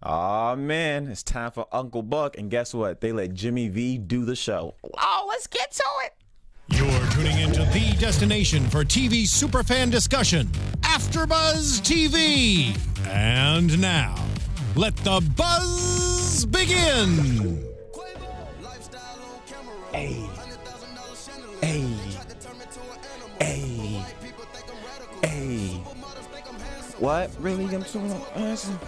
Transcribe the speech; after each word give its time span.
Oh 0.00 0.54
man, 0.54 1.08
it's 1.08 1.24
time 1.24 1.50
for 1.50 1.66
Uncle 1.72 2.02
Buck, 2.02 2.38
and 2.38 2.48
guess 2.48 2.72
what? 2.72 3.00
They 3.00 3.10
let 3.10 3.34
Jimmy 3.34 3.68
V 3.68 3.98
do 3.98 4.24
the 4.24 4.36
show. 4.36 4.76
Oh, 4.96 5.26
let's 5.28 5.48
get 5.48 5.72
to 5.72 5.84
it. 6.04 6.14
You're 6.68 7.10
tuning 7.10 7.36
into 7.40 7.64
the 7.64 7.96
destination 7.98 8.68
for 8.70 8.84
TV 8.84 9.24
superfan 9.24 9.90
discussion, 9.90 10.46
AfterBuzz 10.82 11.80
TV. 11.80 12.78
And 13.08 13.80
now, 13.80 14.14
let 14.76 14.94
the 14.98 15.20
buzz 15.36 16.46
begin. 16.46 17.64
Hey, 19.92 20.28
hey, 21.60 21.84
hey, 23.40 24.04
hey. 25.24 25.82
What? 26.98 27.30
Really? 27.40 27.64
I'm 27.74 27.84
so 27.84 28.00
handsome. 28.34 28.78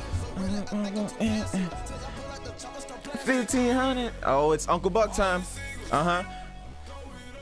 1500. 3.25 4.13
Oh, 4.25 4.53
it's 4.53 4.69
Uncle 4.69 4.91
Buck 4.91 5.15
time. 5.15 5.43
Uh 5.93 6.05
huh. 6.05 6.23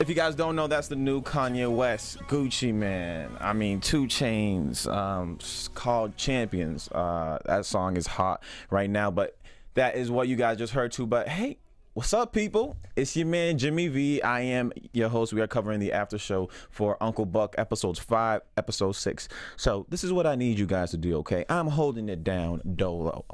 If 0.01 0.09
you 0.09 0.15
guys 0.15 0.35
don't 0.37 0.55
know, 0.55 0.69
that's 0.69 0.87
the 0.89 0.97
new 0.97 1.21
Kanye 1.23 1.69
West, 1.75 2.19
Gucci 2.29 2.73
Mane. 2.73 3.31
I 3.41 3.53
mean, 3.53 3.81
2 3.81 4.05
Chainz, 4.07 4.87
um, 4.87 5.39
called 5.75 6.17
Champions. 6.17 6.89
Uh, 6.93 7.39
that 7.47 7.67
song 7.67 7.97
is 7.97 8.07
hot 8.07 8.43
right 8.71 8.89
now, 8.89 9.11
but 9.11 9.37
that 9.75 9.97
is 9.97 10.09
what 10.09 10.29
you 10.29 10.37
guys 10.37 10.59
just 10.59 10.73
heard 10.73 10.93
too. 10.93 11.07
But 11.07 11.27
hey, 11.29 11.59
What's 11.99 12.15
up, 12.15 12.33
people? 12.33 12.77
It's 12.95 13.17
your 13.17 13.27
man 13.27 13.59
Jimmy 13.59 13.89
V. 13.89 14.23
I 14.23 14.43
am 14.43 14.73
your 14.93 15.09
host. 15.09 15.33
We 15.33 15.41
are 15.41 15.49
covering 15.49 15.81
the 15.81 15.93
after 15.93 16.17
show 16.17 16.49
for 16.71 16.97
Uncle 17.03 17.27
Buck, 17.27 17.57
episodes 17.59 17.99
five, 17.99 18.43
episode 18.57 18.93
six. 18.93 19.29
So 19.57 19.85
this 19.89 20.05
is 20.05 20.13
what 20.13 20.25
I 20.25 20.37
need 20.37 20.61
you 20.61 20.67
guys 20.67 20.93
to 20.93 20.97
do. 20.97 21.17
Okay, 21.17 21.45
I'm 21.49 21.67
holding 21.67 22.09
it 22.09 22.23
down 22.23 22.63
dolo. 22.77 23.25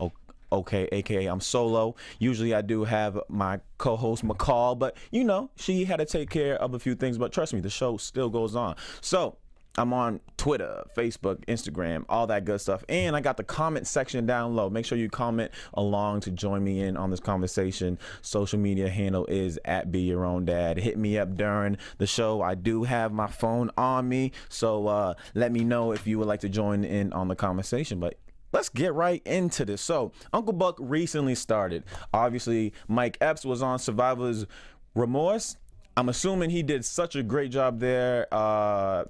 Okay, 0.51 0.89
aka 0.93 1.27
I'm 1.27 1.41
solo. 1.41 1.95
Usually 2.19 2.55
I 2.55 2.63
do 2.63 2.85
have 2.85 3.21
my 3.29 3.61
co-host 3.77 4.25
McCall, 4.25 4.79
but 4.79 4.97
you 5.11 5.25
know 5.25 5.51
she 5.57 5.85
had 5.85 5.99
to 5.99 6.07
take 6.07 6.31
care 6.31 6.57
of 6.57 6.73
a 6.73 6.79
few 6.79 6.95
things. 6.95 7.19
But 7.19 7.33
trust 7.33 7.53
me, 7.53 7.61
the 7.61 7.69
show 7.69 7.99
still 7.99 8.31
goes 8.31 8.57
on. 8.57 8.77
So 9.03 9.37
I'm 9.77 9.93
on 9.93 10.21
Twitter, 10.37 10.85
Facebook, 10.97 11.45
Instagram, 11.47 12.05
all 12.09 12.29
that 12.29 12.45
good 12.45 12.61
stuff. 12.61 12.85
And 12.89 13.17
I 13.17 13.21
got 13.21 13.37
the 13.37 13.45
comment 13.45 13.87
section 13.87 14.25
down 14.25 14.55
low. 14.55 14.71
Make 14.71 14.87
sure 14.87 14.97
you 14.97 15.09
comment 15.09 15.51
along 15.75 16.21
to 16.21 16.31
join 16.31 16.63
me 16.63 16.81
in 16.81 16.97
on 16.97 17.11
this 17.11 17.21
conversation. 17.21 17.99
Social 18.23 18.59
media 18.59 18.89
handle 18.89 19.27
is 19.27 19.59
at 19.65 19.91
Be 19.91 20.03
Your 20.03 20.25
Own 20.25 20.45
Dad. 20.45 20.79
Hit 20.79 20.97
me 20.97 21.19
up 21.19 21.35
during 21.35 21.77
the 21.99 22.07
show. 22.07 22.41
I 22.41 22.55
do 22.55 22.85
have 22.85 23.13
my 23.13 23.27
phone 23.27 23.71
on 23.77 24.09
me. 24.09 24.31
So 24.49 24.87
uh, 24.87 25.15
let 25.35 25.51
me 25.51 25.65
know 25.65 25.93
if 25.93 26.07
you 26.07 26.19
would 26.21 26.29
like 26.29 26.41
to 26.41 26.49
join 26.49 26.85
in 26.85 27.13
on 27.13 27.27
the 27.27 27.37
conversation. 27.37 27.99
But 27.99 28.17
let's 28.53 28.69
get 28.69 28.95
right 28.95 29.23
into 29.27 29.65
this. 29.65 29.83
So, 29.83 30.13
Uncle 30.33 30.53
Buck 30.53 30.77
recently 30.81 31.35
started. 31.35 31.83
Obviously, 32.13 32.73
Mike 32.87 33.19
Epps 33.21 33.45
was 33.45 33.61
on 33.63 33.81
Survivor's 33.81 34.47
Remorse. 34.95 35.57
I'm 35.97 36.09
assuming 36.09 36.51
he 36.51 36.63
did 36.63 36.85
such 36.85 37.17
a 37.17 37.23
great 37.23 37.51
job 37.51 37.81
there. 37.81 38.27
Uh, 38.33 39.05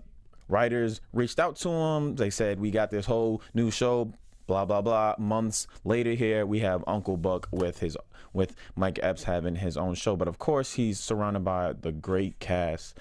writers 0.48 1.00
reached 1.12 1.38
out 1.38 1.56
to 1.56 1.68
him. 1.68 2.16
They 2.16 2.30
said, 2.30 2.60
We 2.60 2.70
got 2.70 2.90
this 2.90 3.06
whole 3.06 3.42
new 3.52 3.70
show, 3.70 4.12
blah, 4.46 4.64
blah, 4.64 4.82
blah. 4.82 5.14
Months 5.18 5.66
later, 5.84 6.12
here 6.12 6.46
we 6.46 6.60
have 6.60 6.84
Uncle 6.86 7.16
Buck 7.16 7.48
with 7.50 7.80
his 7.80 7.96
with 8.32 8.56
Mike 8.74 8.98
Epps 9.02 9.24
having 9.24 9.56
his 9.56 9.76
own 9.76 9.94
show. 9.94 10.16
But 10.16 10.28
of 10.28 10.38
course, 10.38 10.74
he's 10.74 10.98
surrounded 10.98 11.44
by 11.44 11.72
the 11.72 11.92
great 11.92 12.38
cast. 12.40 12.98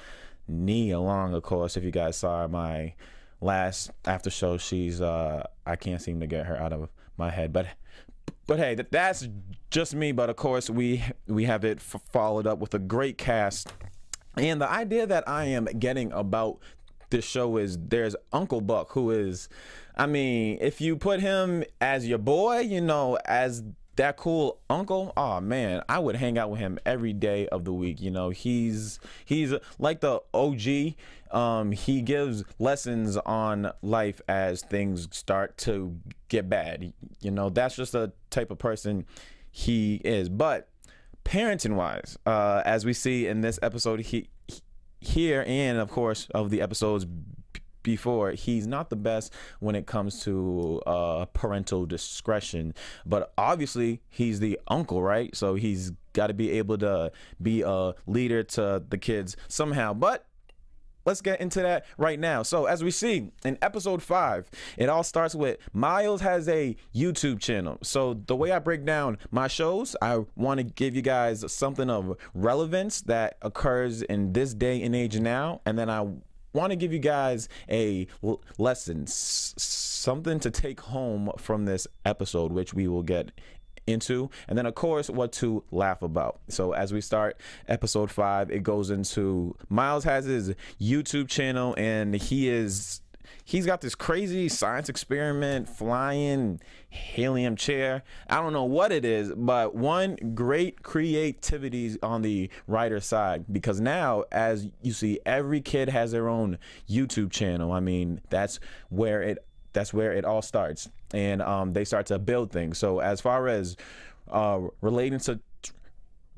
Nia 0.47 0.99
Long, 0.99 1.33
of 1.33 1.43
course, 1.43 1.77
if 1.77 1.83
you 1.83 1.91
guys 1.91 2.17
saw 2.17 2.47
my 2.47 2.93
last 3.41 3.91
after 4.05 4.29
show, 4.29 4.57
she's 4.57 5.01
uh 5.01 5.45
I 5.65 5.75
can't 5.75 6.01
seem 6.01 6.19
to 6.19 6.27
get 6.27 6.45
her 6.45 6.57
out 6.57 6.73
of 6.73 6.89
my 7.17 7.29
head. 7.29 7.51
But 7.51 7.67
but 8.45 8.59
hey, 8.59 8.75
that's 8.75 9.27
just 9.69 9.95
me. 9.95 10.11
But 10.11 10.29
of 10.29 10.35
course, 10.35 10.69
we 10.69 11.03
we 11.27 11.45
have 11.45 11.63
it 11.63 11.81
followed 11.81 12.47
up 12.47 12.59
with 12.59 12.73
a 12.73 12.79
great 12.79 13.17
cast. 13.17 13.71
And 14.35 14.59
the 14.59 14.69
idea 14.69 15.05
that 15.05 15.27
I 15.27 15.45
am 15.45 15.65
getting 15.65 16.11
about 16.11 16.59
this 17.13 17.23
show 17.23 17.57
is 17.57 17.77
there's 17.79 18.15
Uncle 18.33 18.59
Buck, 18.59 18.91
who 18.91 19.11
is, 19.11 19.47
I 19.95 20.07
mean, 20.07 20.57
if 20.59 20.81
you 20.81 20.97
put 20.97 21.21
him 21.21 21.63
as 21.79 22.07
your 22.07 22.17
boy, 22.17 22.59
you 22.59 22.81
know, 22.81 23.17
as 23.23 23.63
that 23.95 24.17
cool 24.17 24.59
uncle 24.71 25.13
oh 25.15 25.39
man 25.39 25.79
i 25.87 25.99
would 25.99 26.15
hang 26.15 26.35
out 26.35 26.49
with 26.49 26.59
him 26.59 26.79
every 26.83 27.13
day 27.13 27.47
of 27.49 27.63
the 27.63 27.71
week 27.71 28.01
you 28.01 28.09
know. 28.09 28.31
He's 28.31 28.99
he's 29.23 29.53
like 29.77 30.01
the 30.01 30.19
og 30.33 30.61
um 31.29 31.71
he 31.71 32.01
gives 32.01 32.43
lessons 32.57 33.17
on 33.17 33.71
life 33.83 34.19
as 34.27 34.63
things 34.63 35.07
start 35.11 35.59
to 35.59 35.95
get 36.27 36.49
bad 36.49 36.91
you 37.21 37.29
know. 37.29 37.51
That's 37.51 37.75
just 37.75 37.91
the 37.91 38.11
type 38.31 38.49
of 38.49 38.57
person 38.57 39.05
he 39.51 40.01
is. 40.03 40.27
But 40.27 40.69
parenting 41.23 41.75
wise 41.75 42.17
uh 42.25 42.63
as 42.65 42.85
we 42.85 42.93
see 42.93 43.27
in 43.27 43.41
this 43.41 43.59
episode 43.61 43.99
he 43.99 44.27
here 45.03 45.43
and 45.47 45.77
of 45.77 45.89
course 45.89 46.27
of 46.33 46.49
the 46.49 46.61
episodes 46.61 47.05
before 47.83 48.31
he's 48.31 48.65
not 48.65 48.89
the 48.89 48.95
best 48.95 49.33
when 49.59 49.75
it 49.75 49.85
comes 49.85 50.21
to 50.23 50.81
uh, 50.87 51.25
parental 51.33 51.85
discretion. 51.85 52.73
But 53.05 53.33
obviously 53.37 54.01
he's 54.09 54.39
the 54.39 54.59
uncle 54.67 55.03
right? 55.03 55.35
So 55.35 55.55
he's 55.55 55.91
got 56.13 56.27
to 56.27 56.33
be 56.33 56.51
able 56.51 56.77
to 56.79 57.11
be 57.41 57.61
a 57.61 57.93
leader 58.07 58.43
to 58.43 58.83
the 58.87 58.97
kids 58.97 59.35
somehow. 59.47 59.93
But 59.93 60.25
let's 61.05 61.21
get 61.21 61.41
into 61.41 61.61
that 61.61 61.85
right 61.97 62.19
now. 62.19 62.43
So, 62.43 62.65
as 62.65 62.83
we 62.83 62.91
see 62.91 63.31
in 63.43 63.57
episode 63.61 64.01
five, 64.01 64.49
it 64.77 64.89
all 64.89 65.03
starts 65.03 65.35
with 65.35 65.57
Miles 65.73 66.21
has 66.21 66.47
a 66.47 66.75
YouTube 66.93 67.39
channel. 67.39 67.77
So, 67.81 68.13
the 68.13 68.35
way 68.35 68.51
I 68.51 68.59
break 68.59 68.85
down 68.85 69.17
my 69.31 69.47
shows, 69.47 69.95
I 70.01 70.25
want 70.35 70.59
to 70.59 70.63
give 70.63 70.95
you 70.95 71.01
guys 71.01 71.43
something 71.51 71.89
of 71.89 72.17
relevance 72.33 73.01
that 73.01 73.37
occurs 73.41 74.01
in 74.01 74.33
this 74.33 74.53
day 74.53 74.81
and 74.81 74.95
age 74.95 75.19
now, 75.19 75.61
and 75.65 75.77
then 75.77 75.89
I 75.89 76.07
want 76.53 76.71
to 76.71 76.75
give 76.75 76.93
you 76.93 76.99
guys 76.99 77.49
a 77.69 78.07
lesson, 78.57 79.07
something 79.07 80.39
to 80.39 80.51
take 80.51 80.79
home 80.81 81.31
from 81.37 81.65
this 81.65 81.87
episode, 82.05 82.51
which 82.51 82.73
we 82.73 82.87
will 82.87 83.03
get 83.03 83.31
into, 83.87 84.29
and 84.47 84.57
then 84.57 84.65
of 84.65 84.75
course 84.75 85.09
what 85.09 85.31
to 85.33 85.63
laugh 85.71 86.01
about. 86.01 86.39
So 86.47 86.73
as 86.73 86.93
we 86.93 87.01
start 87.01 87.37
episode 87.67 88.11
five, 88.11 88.49
it 88.51 88.63
goes 88.63 88.89
into 88.89 89.55
Miles 89.69 90.03
has 90.03 90.25
his 90.25 90.53
YouTube 90.79 91.27
channel, 91.27 91.75
and 91.77 92.15
he 92.15 92.49
is 92.49 93.01
he's 93.45 93.65
got 93.65 93.81
this 93.81 93.95
crazy 93.95 94.47
science 94.47 94.89
experiment 94.89 95.67
flying 95.67 96.59
helium 96.89 97.55
chair. 97.55 98.03
I 98.29 98.41
don't 98.41 98.53
know 98.53 98.63
what 98.63 98.91
it 98.91 99.03
is 99.03 99.31
but 99.35 99.75
one 99.75 100.15
great 100.33 100.83
creativity 100.83 101.97
on 102.01 102.21
the 102.21 102.49
writer 102.67 102.99
side 102.99 103.45
because 103.51 103.81
now 103.81 104.23
as 104.31 104.69
you 104.81 104.93
see 104.93 105.19
every 105.25 105.61
kid 105.61 105.89
has 105.89 106.11
their 106.11 106.29
own 106.29 106.57
youtube 106.89 107.31
channel. 107.31 107.71
I 107.71 107.79
mean 107.79 108.21
that's 108.29 108.59
where 108.89 109.21
it 109.21 109.39
that's 109.73 109.93
where 109.93 110.13
it 110.13 110.23
all 110.23 110.41
starts 110.41 110.89
and 111.13 111.41
um, 111.41 111.71
they 111.71 111.85
start 111.85 112.07
to 112.07 112.19
build 112.19 112.51
things. 112.51 112.77
So 112.77 112.99
as 112.99 113.21
far 113.21 113.47
as 113.47 113.77
uh, 114.29 114.61
relating 114.81 115.19
to 115.19 115.39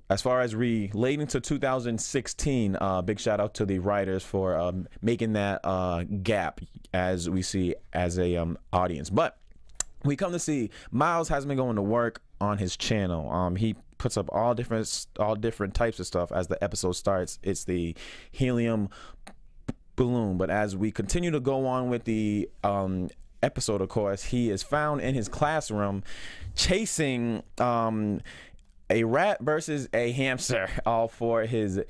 as 0.08 0.22
far 0.22 0.42
as 0.42 0.54
relating 0.54 1.26
to 1.26 1.40
2016 1.40 2.78
uh, 2.80 3.02
big 3.02 3.20
shout 3.20 3.40
out 3.40 3.56
to 3.56 3.66
the 3.66 3.80
writers 3.80 4.24
for 4.24 4.56
um, 4.56 4.88
making 5.02 5.34
that 5.34 5.62
uh, 5.64 6.04
gap 6.22 6.62
as 6.94 7.28
we 7.28 7.42
see 7.42 7.74
as 7.92 8.20
a 8.20 8.36
um, 8.36 8.58
audience. 8.72 9.10
But 9.10 9.38
we 10.04 10.16
come 10.16 10.32
to 10.32 10.40
see 10.40 10.70
miles 10.92 11.30
has 11.30 11.46
been 11.46 11.58
going 11.58 11.78
to 11.78 11.82
work 11.82 12.22
on 12.40 12.60
his 12.60 12.78
channel. 12.78 13.32
Um, 13.32 13.56
he 13.56 13.76
puts 13.98 14.18
up 14.18 14.30
all 14.32 14.54
different 14.54 15.08
all 15.18 15.36
different 15.36 15.74
types 15.74 16.00
of 16.00 16.06
stuff. 16.06 16.32
As 16.32 16.48
the 16.48 16.64
episode 16.64 16.94
starts 16.94 17.40
it's 17.42 17.64
the 17.64 17.96
helium 18.32 18.90
balloon. 19.96 20.38
But 20.38 20.50
as 20.50 20.76
we 20.76 20.92
continue 20.92 21.32
to 21.32 21.40
go 21.40 21.66
on 21.66 21.90
with 21.90 22.04
the 22.04 22.50
um, 22.64 23.10
episode, 23.46 23.80
of 23.80 23.90
course, 23.90 24.24
he 24.26 24.50
is 24.50 24.64
found 24.64 25.02
in 25.02 25.14
his 25.14 25.30
classroom 25.30 26.04
chasing 26.56 27.44
um, 27.60 28.20
a 28.90 29.04
rat 29.04 29.40
versus 29.42 29.88
a 29.94 30.12
hamster, 30.12 30.68
all 30.86 31.08
for 31.08 31.44
his 31.44 31.82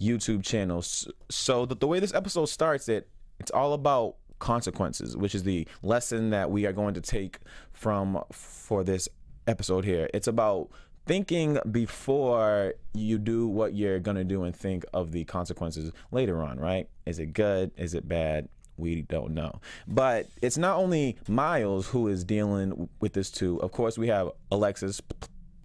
YouTube 0.00 0.42
channel. 0.44 0.82
So 1.30 1.66
the, 1.66 1.74
the 1.74 1.86
way 1.86 1.98
this 2.00 2.14
episode 2.14 2.46
starts, 2.46 2.88
it 2.88 3.08
it's 3.40 3.50
all 3.50 3.72
about 3.72 4.16
consequences, 4.38 5.16
which 5.16 5.34
is 5.34 5.42
the 5.42 5.66
lesson 5.82 6.30
that 6.30 6.50
we 6.50 6.66
are 6.66 6.72
going 6.72 6.94
to 6.94 7.00
take 7.00 7.38
from 7.72 8.22
for 8.30 8.84
this 8.84 9.08
episode 9.46 9.84
here. 9.84 10.08
It's 10.14 10.28
about 10.28 10.70
thinking 11.06 11.58
before 11.70 12.74
you 12.94 13.18
do 13.18 13.46
what 13.46 13.74
you're 13.74 14.00
going 14.00 14.16
to 14.16 14.24
do 14.24 14.44
and 14.44 14.54
think 14.54 14.84
of 14.94 15.12
the 15.12 15.24
consequences 15.24 15.92
later 16.10 16.42
on, 16.42 16.58
right? 16.58 16.88
Is 17.06 17.18
it 17.18 17.32
good? 17.32 17.72
Is 17.76 17.94
it 17.94 18.08
bad? 18.08 18.48
We 18.76 19.02
don't 19.02 19.32
know. 19.32 19.60
But 19.86 20.28
it's 20.42 20.58
not 20.58 20.78
only 20.78 21.16
Miles 21.28 21.88
who 21.88 22.08
is 22.08 22.24
dealing 22.24 22.88
with 23.00 23.12
this 23.12 23.30
too. 23.30 23.60
Of 23.62 23.72
course, 23.72 23.98
we 23.98 24.08
have 24.08 24.30
Alexis 24.50 25.00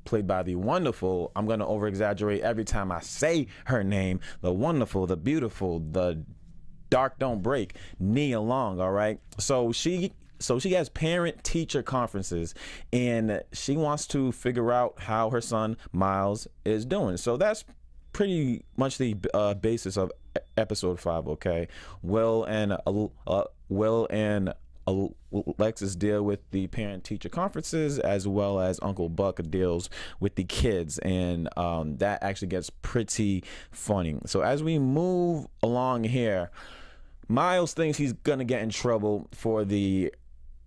played 0.06 0.28
by 0.28 0.44
the 0.44 0.56
wonderful, 0.56 1.32
I'm 1.36 1.46
going 1.46 1.60
to 1.60 1.66
over 1.66 1.88
exaggerate 1.88 2.42
every 2.42 2.66
time 2.66 2.92
I 2.92 3.00
say 3.00 3.48
her 3.66 3.84
name, 3.84 4.20
the 4.42 4.52
wonderful, 4.52 5.06
the 5.06 5.18
beautiful, 5.18 5.80
the 5.80 6.24
dark 6.90 7.20
don't 7.20 7.44
break, 7.44 7.76
Nia 8.00 8.42
Long, 8.42 8.80
all 8.80 8.92
right? 8.92 9.20
So 9.38 9.72
she 9.72 10.14
so 10.42 10.58
she 10.58 10.72
has 10.72 10.88
parent 10.88 11.44
teacher 11.44 11.84
conferences 11.84 12.56
and 12.94 13.44
she 13.52 13.76
wants 13.76 14.08
to 14.08 14.32
figure 14.32 14.72
out 14.72 14.98
how 14.98 15.30
her 15.30 15.42
son 15.42 15.76
Miles 15.92 16.48
is 16.64 16.86
doing. 16.86 17.18
So 17.18 17.36
that's 17.36 17.66
pretty 18.20 18.66
much 18.76 18.98
the 18.98 19.16
uh, 19.34 19.54
basis 19.54 19.96
of 19.96 20.12
episode 20.58 21.00
five. 21.00 21.26
Okay, 21.26 21.70
Will 22.02 22.44
and 22.44 22.74
uh, 22.74 23.08
uh 23.26 23.46
Will 23.70 24.08
and 24.10 24.54
Alexis 24.86 25.96
deal 25.96 26.22
with 26.24 26.42
the 26.52 26.68
parent 26.68 27.06
teacher 27.06 27.30
conferences 27.30 27.98
as 27.98 28.28
well 28.28 28.60
as 28.60 28.78
Uncle 28.82 29.08
Buck 29.08 29.40
deals 29.50 29.90
with 30.20 30.36
the 30.36 30.44
kids, 30.44 30.98
and 30.98 31.48
um, 31.58 31.96
that 32.00 32.22
actually 32.22 32.50
gets 32.50 32.70
pretty 32.70 33.42
funny. 33.72 34.18
So 34.26 34.42
as 34.42 34.62
we 34.62 34.80
move 34.80 35.48
along 35.64 36.04
here, 36.04 36.52
Miles 37.30 37.74
thinks 37.74 37.98
he's 37.98 38.12
gonna 38.12 38.44
get 38.44 38.62
in 38.62 38.70
trouble 38.70 39.30
for 39.32 39.64
the 39.64 40.14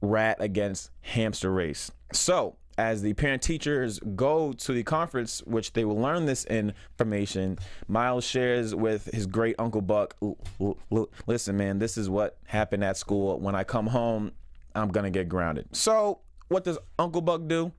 rat 0.01 0.39
against 0.41 0.91
hamster 1.03 1.53
race. 1.53 1.91
So 2.15 2.57
as 2.79 3.03
the 3.03 3.13
parent 3.15 3.43
teachers 3.43 3.99
go 4.15 4.53
to 4.53 4.73
the 4.73 4.83
conference, 4.83 5.43
which 5.47 5.73
they 5.73 5.85
will 5.85 5.99
learn 5.99 6.27
this 6.27 6.45
information, 6.47 7.59
Miles 7.89 8.25
shares 8.25 8.75
with 8.75 9.07
his 9.07 9.27
great 9.27 9.57
uncle 9.59 9.83
Buck, 9.83 10.17
listen, 11.27 11.57
man, 11.57 11.79
this 11.79 11.99
is 11.99 12.09
what 12.09 12.39
happened 12.47 12.85
at 12.85 12.97
school. 12.97 13.39
When 13.39 13.55
I 13.55 13.65
come 13.65 13.89
home, 13.89 14.33
I'm 14.75 14.89
going 14.89 15.05
to 15.05 15.11
get 15.11 15.29
grounded. 15.29 15.69
So, 15.73 16.21
what 16.49 16.65
does 16.65 16.79
Uncle 16.99 17.21
Buck 17.21 17.47
do? 17.47 17.73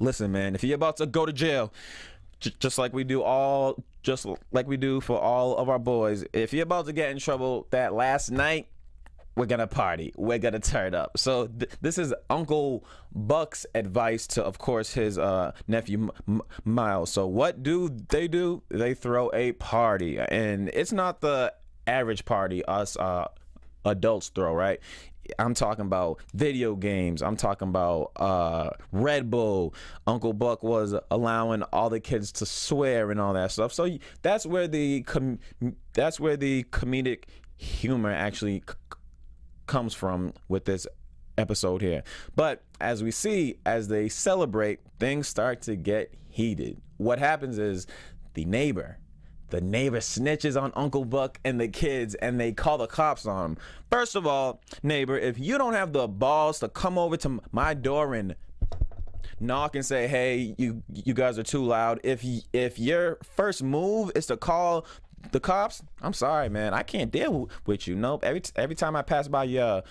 Listen, 0.00 0.32
man, 0.32 0.54
if 0.54 0.62
you're 0.62 0.74
about 0.74 0.96
to 0.98 1.06
go 1.06 1.24
to 1.26 1.32
jail, 1.32 1.72
just 2.40 2.78
like 2.78 2.92
we 2.92 3.04
do 3.04 3.22
all, 3.22 3.82
just 4.02 4.26
like 4.52 4.66
we 4.66 4.76
do 4.76 5.00
for 5.00 5.18
all 5.18 5.56
of 5.56 5.68
our 5.68 5.78
boys, 5.78 6.24
if 6.32 6.52
you're 6.52 6.62
about 6.62 6.86
to 6.86 6.92
get 6.92 7.10
in 7.10 7.18
trouble 7.18 7.66
that 7.70 7.94
last 7.94 8.30
night, 8.30 8.68
we're 9.38 9.46
gonna 9.46 9.66
party 9.66 10.12
we're 10.16 10.38
gonna 10.38 10.58
turn 10.58 10.94
up 10.94 11.16
so 11.16 11.46
th- 11.46 11.70
this 11.80 11.96
is 11.96 12.12
uncle 12.28 12.84
buck's 13.12 13.64
advice 13.74 14.26
to 14.26 14.44
of 14.44 14.58
course 14.58 14.92
his 14.92 15.16
uh, 15.16 15.52
nephew 15.68 16.08
M- 16.26 16.42
miles 16.64 17.10
so 17.12 17.26
what 17.26 17.62
do 17.62 17.88
they 18.08 18.26
do 18.26 18.62
they 18.68 18.94
throw 18.94 19.30
a 19.32 19.52
party 19.52 20.18
and 20.18 20.68
it's 20.74 20.92
not 20.92 21.20
the 21.20 21.54
average 21.86 22.24
party 22.24 22.64
us 22.64 22.96
uh, 22.96 23.28
adults 23.84 24.28
throw 24.30 24.52
right 24.52 24.80
I'm 25.38 25.52
talking 25.52 25.84
about 25.84 26.20
video 26.32 26.74
games. 26.74 27.20
I'm 27.22 27.36
talking 27.36 27.68
about 27.68 28.12
uh, 28.16 28.70
Red 28.92 29.30
Bull. 29.30 29.74
Uncle 30.06 30.32
Buck 30.32 30.62
was 30.62 30.94
allowing 31.10 31.62
all 31.64 31.90
the 31.90 32.00
kids 32.00 32.32
to 32.32 32.46
swear 32.46 33.10
and 33.10 33.20
all 33.20 33.34
that 33.34 33.52
stuff. 33.52 33.74
So 33.74 33.98
that's 34.22 34.46
where 34.46 34.66
the 34.66 35.04
that's 35.92 36.18
where 36.18 36.38
the 36.38 36.64
comedic 36.64 37.24
humor 37.58 38.10
actually 38.10 38.62
comes 39.68 39.94
from 39.94 40.32
with 40.48 40.64
this 40.64 40.86
episode 41.36 41.80
here. 41.80 42.02
But 42.34 42.62
as 42.80 43.02
we 43.02 43.10
see, 43.10 43.58
as 43.64 43.88
they 43.88 44.08
celebrate, 44.08 44.80
things 44.98 45.28
start 45.28 45.62
to 45.62 45.76
get 45.76 46.12
heated. 46.28 46.80
What 46.96 47.18
happens 47.18 47.58
is 47.58 47.86
the 48.34 48.44
neighbor, 48.44 48.98
the 49.50 49.60
neighbor 49.60 49.98
snitches 49.98 50.60
on 50.60 50.72
Uncle 50.74 51.04
Buck 51.04 51.38
and 51.44 51.60
the 51.60 51.68
kids 51.68 52.14
and 52.16 52.38
they 52.40 52.52
call 52.52 52.78
the 52.78 52.86
cops 52.86 53.24
on 53.24 53.52
him. 53.52 53.58
First 53.90 54.16
of 54.16 54.26
all, 54.26 54.60
neighbor, 54.82 55.16
if 55.16 55.38
you 55.38 55.56
don't 55.56 55.74
have 55.74 55.92
the 55.92 56.08
balls 56.08 56.58
to 56.60 56.68
come 56.68 56.98
over 56.98 57.16
to 57.18 57.40
my 57.52 57.74
door 57.74 58.14
and 58.14 58.34
knock 59.40 59.76
and 59.76 59.86
say, 59.86 60.08
"Hey, 60.08 60.54
you 60.58 60.82
you 60.92 61.14
guys 61.14 61.38
are 61.38 61.44
too 61.44 61.64
loud." 61.64 62.00
If 62.02 62.24
if 62.52 62.78
your 62.78 63.18
first 63.22 63.62
move 63.62 64.10
is 64.14 64.26
to 64.26 64.36
call 64.36 64.84
the 65.32 65.40
cops, 65.40 65.82
I'm 66.02 66.12
sorry, 66.12 66.48
man. 66.48 66.74
I 66.74 66.82
can't 66.82 67.10
deal 67.10 67.50
with 67.66 67.86
you. 67.86 67.94
Nope. 67.94 68.24
Every 68.24 68.42
every 68.56 68.74
time 68.74 68.96
I 68.96 69.02
pass 69.02 69.28
by 69.28 69.44
your 69.44 69.82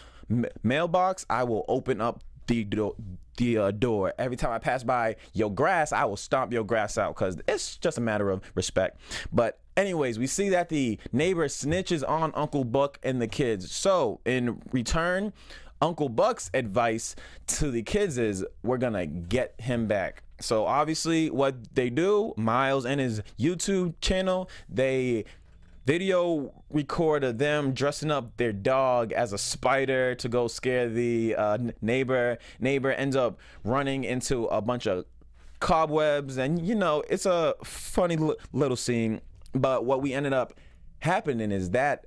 mailbox, 0.64 1.26
I 1.30 1.44
will 1.44 1.66
open 1.68 2.02
up 2.02 2.24
the 2.48 2.64
door. 2.64 2.96
The 3.38 3.58
uh, 3.58 3.72
door. 3.72 4.14
Every 4.18 4.36
time 4.36 4.52
I 4.52 4.58
pass 4.58 4.84
by 4.84 5.18
your 5.34 5.52
grass, 5.52 5.92
I 5.92 6.06
will 6.06 6.18
stomp 6.18 6.52
your 6.52 6.64
grass 6.64 6.98
out 6.98 7.16
because 7.16 7.38
it's 7.48 7.78
just 7.78 8.00
a 8.00 8.02
matter 8.02 8.32
of 8.32 8.42
respect. 8.56 9.00
But 9.32 9.60
anyways, 9.76 10.18
we 10.18 10.26
see 10.26 10.50
that 10.50 10.70
the 10.70 10.98
neighbor 11.12 11.48
snitches 11.48 12.08
on 12.08 12.32
Uncle 12.34 12.64
Buck 12.64 12.98
and 13.04 13.22
the 13.22 13.28
kids. 13.28 13.72
So 13.72 14.22
in 14.26 14.60
return, 14.72 15.34
Uncle 15.82 16.10
Buck's 16.10 16.50
advice 16.54 17.16
to 17.46 17.70
the 17.70 17.84
kids 17.84 18.18
is 18.18 18.44
we're 18.64 18.80
gonna 18.80 19.06
get 19.06 19.54
him 19.62 19.86
back. 19.86 20.24
So 20.39 20.66
obviously, 20.66 21.30
what 21.30 21.74
they 21.75 21.89
do, 21.89 22.34
Miles 22.38 22.86
and 22.86 23.00
his 23.00 23.22
YouTube 23.39 23.95
channel, 24.01 24.50
they 24.69 25.25
video 25.86 26.51
record 26.69 27.24
of 27.24 27.38
them 27.38 27.74
dressing 27.74 28.12
up 28.12 28.36
their 28.36 28.51
dog 28.51 29.13
as 29.13 29.31
a 29.31 29.38
spider 29.38 30.13
to 30.16 30.28
go 30.28 30.48
scare 30.48 30.89
the 30.89 31.34
uh, 31.36 31.57
neighbor. 31.81 32.38
Neighbor 32.60 32.92
ends 32.92 33.16
up 33.16 33.39
running 33.63 34.04
into 34.04 34.45
a 34.48 34.62
bunch 34.62 34.86
of 34.86 35.06
cobwebs, 35.60 36.38
and 36.38 36.66
you 36.66 36.75
know 36.75 37.04
it's 37.10 37.25
a 37.25 37.56
funny 37.63 38.18
little 38.51 38.78
scene. 38.78 39.22
But 39.54 39.86
what 39.86 40.01
we 40.01 40.13
ended 40.13 40.33
up 40.33 40.54
happening 41.00 41.51
is 41.51 41.72
that 41.72 42.06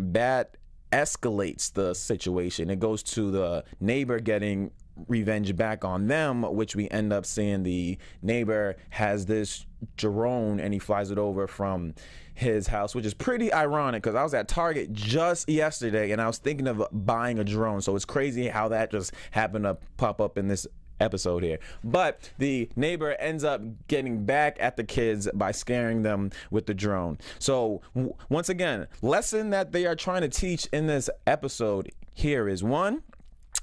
that 0.00 0.56
escalates 0.92 1.72
the 1.72 1.94
situation. 1.94 2.70
It 2.70 2.80
goes 2.80 3.02
to 3.02 3.30
the 3.30 3.64
neighbor 3.80 4.18
getting 4.18 4.70
revenge 5.06 5.54
back 5.56 5.84
on 5.84 6.06
them, 6.06 6.42
which 6.42 6.74
we 6.74 6.88
end 6.90 7.12
up 7.12 7.24
seeing 7.24 7.62
the 7.62 7.98
neighbor 8.22 8.76
has 8.90 9.26
this 9.26 9.66
drone 9.96 10.58
and 10.58 10.72
he 10.72 10.78
flies 10.78 11.10
it 11.10 11.18
over 11.18 11.46
from 11.46 11.94
his 12.34 12.68
house, 12.68 12.94
which 12.94 13.04
is 13.04 13.14
pretty 13.14 13.52
ironic 13.52 14.02
because 14.02 14.14
I 14.14 14.22
was 14.22 14.34
at 14.34 14.48
Target 14.48 14.92
just 14.92 15.48
yesterday 15.48 16.10
and 16.10 16.20
I 16.20 16.26
was 16.26 16.38
thinking 16.38 16.66
of 16.66 16.86
buying 16.92 17.38
a 17.38 17.44
drone. 17.44 17.80
So 17.80 17.94
it's 17.96 18.04
crazy 18.04 18.48
how 18.48 18.68
that 18.68 18.90
just 18.90 19.12
happened 19.30 19.64
to 19.64 19.76
pop 19.96 20.20
up 20.20 20.38
in 20.38 20.48
this 20.48 20.66
episode 21.00 21.42
here. 21.42 21.58
But 21.84 22.30
the 22.38 22.68
neighbor 22.76 23.12
ends 23.14 23.44
up 23.44 23.60
getting 23.88 24.24
back 24.24 24.56
at 24.60 24.76
the 24.76 24.84
kids 24.84 25.28
by 25.34 25.52
scaring 25.52 26.02
them 26.02 26.30
with 26.50 26.66
the 26.66 26.74
drone. 26.74 27.18
So, 27.38 27.82
once 28.28 28.48
again, 28.48 28.86
lesson 29.02 29.50
that 29.50 29.72
they 29.72 29.86
are 29.86 29.96
trying 29.96 30.22
to 30.22 30.28
teach 30.28 30.66
in 30.72 30.86
this 30.86 31.08
episode 31.26 31.90
here 32.14 32.48
is 32.48 32.62
one, 32.62 33.02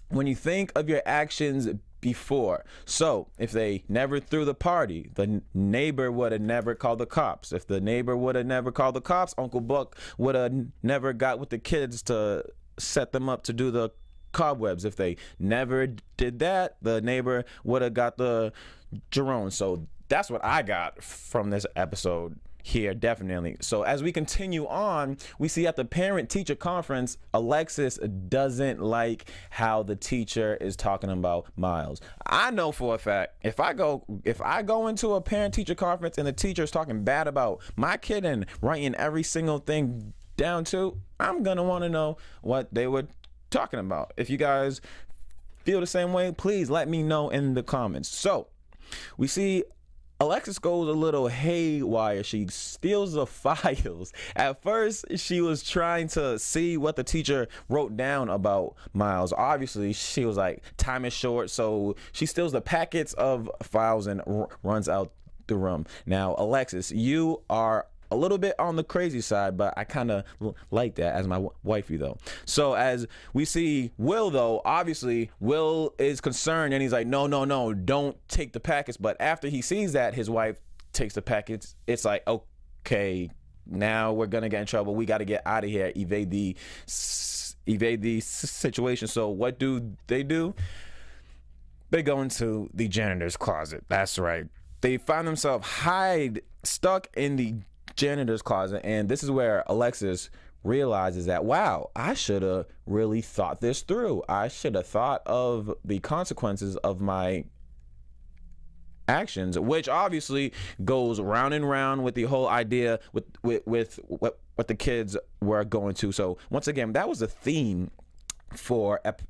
when 0.09 0.27
you 0.27 0.35
think 0.35 0.71
of 0.75 0.89
your 0.89 1.01
actions 1.05 1.67
before. 2.01 2.63
So, 2.85 3.29
if 3.39 3.51
they 3.51 3.83
never 3.89 4.19
threw 4.19 4.45
the 4.45 4.53
party, 4.53 5.09
the 5.15 5.41
neighbor 5.55 6.11
would 6.11 6.31
have 6.31 6.41
never 6.41 6.75
called 6.75 6.99
the 6.99 7.07
cops. 7.07 7.51
If 7.51 7.65
the 7.65 7.81
neighbor 7.81 8.15
would 8.15 8.35
have 8.35 8.45
never 8.45 8.71
called 8.71 8.95
the 8.95 9.01
cops, 9.01 9.33
Uncle 9.39 9.61
Buck 9.61 9.97
would 10.19 10.35
have 10.35 10.53
never 10.83 11.13
got 11.13 11.39
with 11.39 11.49
the 11.49 11.57
kids 11.57 12.03
to 12.03 12.45
set 12.77 13.11
them 13.11 13.27
up 13.27 13.43
to 13.45 13.53
do 13.53 13.71
the 13.71 13.89
cobwebs. 14.33 14.85
If 14.85 14.95
they 14.95 15.17
never 15.39 15.87
did 16.15 16.37
that, 16.39 16.77
the 16.79 17.01
neighbor 17.01 17.43
would 17.63 17.81
have 17.81 17.95
got 17.95 18.17
the 18.17 18.53
drone. 19.09 19.49
So, 19.49 19.87
that's 20.07 20.29
what 20.29 20.45
I 20.45 20.61
got 20.61 21.01
from 21.01 21.49
this 21.49 21.65
episode 21.75 22.39
here 22.65 22.95
definitely. 22.95 23.57
So 23.61 23.83
as 23.83 24.01
we 24.01 24.11
continue 24.11 24.65
on 24.65 25.17
we 25.37 25.47
see 25.47 25.67
at 25.67 25.75
the 25.75 25.85
parent 25.85 26.31
teacher 26.31 26.55
conference 26.55 27.19
alexis 27.31 27.99
doesn't 28.27 28.81
like 28.81 29.29
how 29.51 29.83
the 29.83 29.95
teacher 29.95 30.55
is 30.55 30.75
talking 30.75 31.11
about 31.11 31.45
miles. 31.55 32.01
I 32.25 32.49
know 32.49 32.71
for 32.71 32.95
a 32.95 32.97
fact 32.97 33.35
if 33.43 33.59
i 33.59 33.71
go 33.71 34.03
if 34.23 34.41
i 34.41 34.63
go 34.63 34.87
into 34.87 35.13
a 35.13 35.21
parent 35.21 35.53
teacher 35.53 35.75
conference 35.75 36.17
and 36.17 36.25
the 36.25 36.33
teacher 36.33 36.63
is 36.63 36.71
talking 36.71 37.03
bad 37.03 37.27
about 37.27 37.61
my 37.75 37.97
kid 37.97 38.25
and 38.25 38.47
writing 38.61 38.95
every 38.95 39.21
single 39.21 39.59
thing 39.59 40.13
down 40.35 40.63
to 40.63 40.99
i'm 41.19 41.43
gonna 41.43 41.63
want 41.63 41.83
to 41.83 41.89
know 41.89 42.17
what 42.41 42.73
they 42.73 42.87
were 42.87 43.05
talking 43.51 43.79
about. 43.79 44.11
If 44.17 44.27
you 44.27 44.37
guys 44.37 44.81
feel 45.57 45.81
the 45.81 45.87
same 45.87 46.13
way 46.13 46.31
please 46.31 46.71
let 46.71 46.89
me 46.89 47.03
know 47.03 47.29
in 47.29 47.53
the 47.53 47.61
comments. 47.61 48.09
So 48.09 48.47
we 49.17 49.27
see 49.27 49.65
Alexis 50.19 50.59
goes 50.59 50.87
a 50.87 50.93
little 50.93 51.27
haywire. 51.27 52.23
She 52.23 52.47
steals 52.47 53.13
the 53.13 53.25
files. 53.25 54.13
At 54.35 54.61
first, 54.61 55.05
she 55.17 55.41
was 55.41 55.61
trying 55.63 56.07
to 56.09 56.39
see 56.39 56.77
what 56.77 56.95
the 56.95 57.03
teacher 57.03 57.47
wrote 57.69 57.97
down 57.97 58.29
about 58.29 58.75
Miles. 58.93 59.33
Obviously, 59.33 59.91
she 59.93 60.25
was 60.25 60.37
like, 60.37 60.63
time 60.77 61.05
is 61.05 61.13
short. 61.13 61.49
So 61.49 61.95
she 62.11 62.25
steals 62.25 62.53
the 62.53 62.61
packets 62.61 63.13
of 63.13 63.49
files 63.61 64.07
and 64.07 64.21
r- 64.25 64.47
runs 64.63 64.87
out 64.87 65.11
the 65.47 65.55
room. 65.55 65.85
Now, 66.05 66.35
Alexis, 66.37 66.91
you 66.91 67.41
are 67.49 67.87
a 68.11 68.15
little 68.15 68.37
bit 68.37 68.55
on 68.59 68.75
the 68.75 68.83
crazy 68.83 69.21
side, 69.21 69.57
but 69.57 69.73
I 69.77 69.83
kind 69.83 70.11
of 70.11 70.23
like 70.71 70.95
that 70.95 71.15
as 71.15 71.27
my 71.27 71.35
w- 71.35 71.53
wifey 71.63 71.97
though. 71.97 72.17
So 72.45 72.73
as 72.73 73.07
we 73.33 73.45
see 73.45 73.91
Will 73.97 74.29
though, 74.29 74.61
obviously 74.65 75.31
Will 75.39 75.93
is 75.97 76.21
concerned 76.21 76.73
and 76.73 76.81
he's 76.81 76.93
like, 76.93 77.07
no, 77.07 77.27
no, 77.27 77.45
no, 77.45 77.73
don't 77.73 78.17
take 78.27 78.53
the 78.53 78.59
packets. 78.59 78.97
But 78.97 79.17
after 79.19 79.47
he 79.47 79.61
sees 79.61 79.93
that 79.93 80.13
his 80.13 80.29
wife 80.29 80.59
takes 80.93 81.13
the 81.15 81.21
packets, 81.21 81.75
it's 81.87 82.05
like, 82.05 82.27
okay, 82.27 83.29
now 83.65 84.13
we're 84.13 84.27
gonna 84.27 84.49
get 84.49 84.61
in 84.61 84.67
trouble. 84.67 84.95
We 84.95 85.05
got 85.05 85.19
to 85.19 85.25
get 85.25 85.41
out 85.45 85.63
of 85.63 85.69
here, 85.69 85.91
evade 85.95 86.29
the 86.29 86.55
evade 87.67 88.01
the 88.01 88.19
situation. 88.19 89.07
So 89.07 89.29
what 89.29 89.59
do 89.59 89.93
they 90.07 90.23
do? 90.23 90.53
They 91.89 92.03
go 92.03 92.21
into 92.21 92.69
the 92.73 92.87
janitor's 92.87 93.37
closet. 93.37 93.83
That's 93.87 94.19
right. 94.19 94.47
They 94.81 94.97
find 94.97 95.27
themselves 95.27 95.67
hide 95.67 96.41
stuck 96.63 97.07
in 97.15 97.35
the 97.37 97.55
janitor's 97.95 98.41
closet, 98.41 98.81
and 98.83 99.09
this 99.09 99.23
is 99.23 99.31
where 99.31 99.63
Alexis 99.67 100.29
realizes 100.63 101.27
that 101.27 101.45
wow, 101.45 101.91
I 101.95 102.13
should 102.13 102.41
have 102.41 102.65
really 102.85 103.21
thought 103.21 103.61
this 103.61 103.81
through. 103.81 104.23
I 104.27 104.47
should 104.47 104.75
have 104.75 104.87
thought 104.87 105.21
of 105.25 105.73
the 105.83 105.99
consequences 105.99 106.75
of 106.77 106.99
my 107.01 107.45
actions, 109.07 109.57
which 109.57 109.87
obviously 109.87 110.53
goes 110.83 111.19
round 111.19 111.53
and 111.53 111.69
round 111.69 112.03
with 112.03 112.15
the 112.15 112.23
whole 112.23 112.47
idea 112.47 112.99
with 113.13 113.25
with 113.43 113.65
with 113.65 113.99
what 114.07 114.39
what 114.55 114.67
the 114.67 114.75
kids 114.75 115.17
were 115.41 115.63
going 115.63 115.93
to. 115.95 116.11
So 116.11 116.37
once 116.49 116.67
again, 116.67 116.93
that 116.93 117.07
was 117.07 117.21
a 117.21 117.27
theme 117.27 117.91
for 118.53 118.99
ep- 119.05 119.21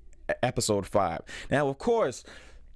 episode 0.43 0.85
five. 0.85 1.21
Now, 1.49 1.67
of 1.67 1.77
course, 1.77 2.23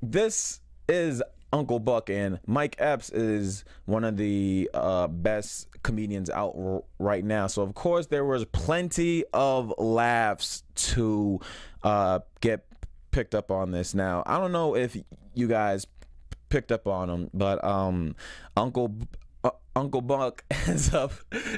this 0.02 0.62
is 0.88 1.22
Uncle 1.52 1.80
Buck, 1.80 2.10
and 2.10 2.40
Mike 2.46 2.76
Epps 2.80 3.10
is 3.10 3.64
one 3.86 4.04
of 4.04 4.18
the 4.18 4.70
uh, 4.74 5.08
best 5.08 5.68
comedians 5.84 6.30
out 6.30 6.56
r- 6.58 6.84
right 7.00 7.24
now. 7.24 7.48
So, 7.48 7.62
of 7.62 7.74
course, 7.74 8.08
there 8.08 8.26
was 8.26 8.46
plenty 8.46 9.24
of 9.34 9.74
laughs 9.78 10.64
to 10.76 11.40
uh, 11.84 12.20
get 12.42 12.66
picked 13.12 13.34
up 13.34 13.52
on 13.52 13.72
this. 13.72 13.94
Now, 13.94 14.24
I 14.26 14.38
don't 14.38 14.52
know 14.52 14.76
if 14.76 14.96
you 15.34 15.48
guys 15.48 15.88
picked 16.50 16.72
up 16.72 16.88
on 16.88 17.08
them, 17.08 17.30
but 17.34 17.64
um, 17.64 18.16
Uncle 18.56 18.96
uh, 19.44 19.52
Uncle 19.76 20.02
Buck 20.02 20.44
ends 20.68 20.94
up 20.94 21.14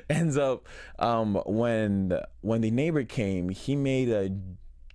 ends 0.09 0.37
up 0.37 0.67
um, 0.99 1.41
when 1.45 2.17
when 2.41 2.61
the 2.61 2.71
neighbor 2.71 3.03
came, 3.03 3.49
he 3.49 3.75
made 3.75 4.09
a 4.09 4.31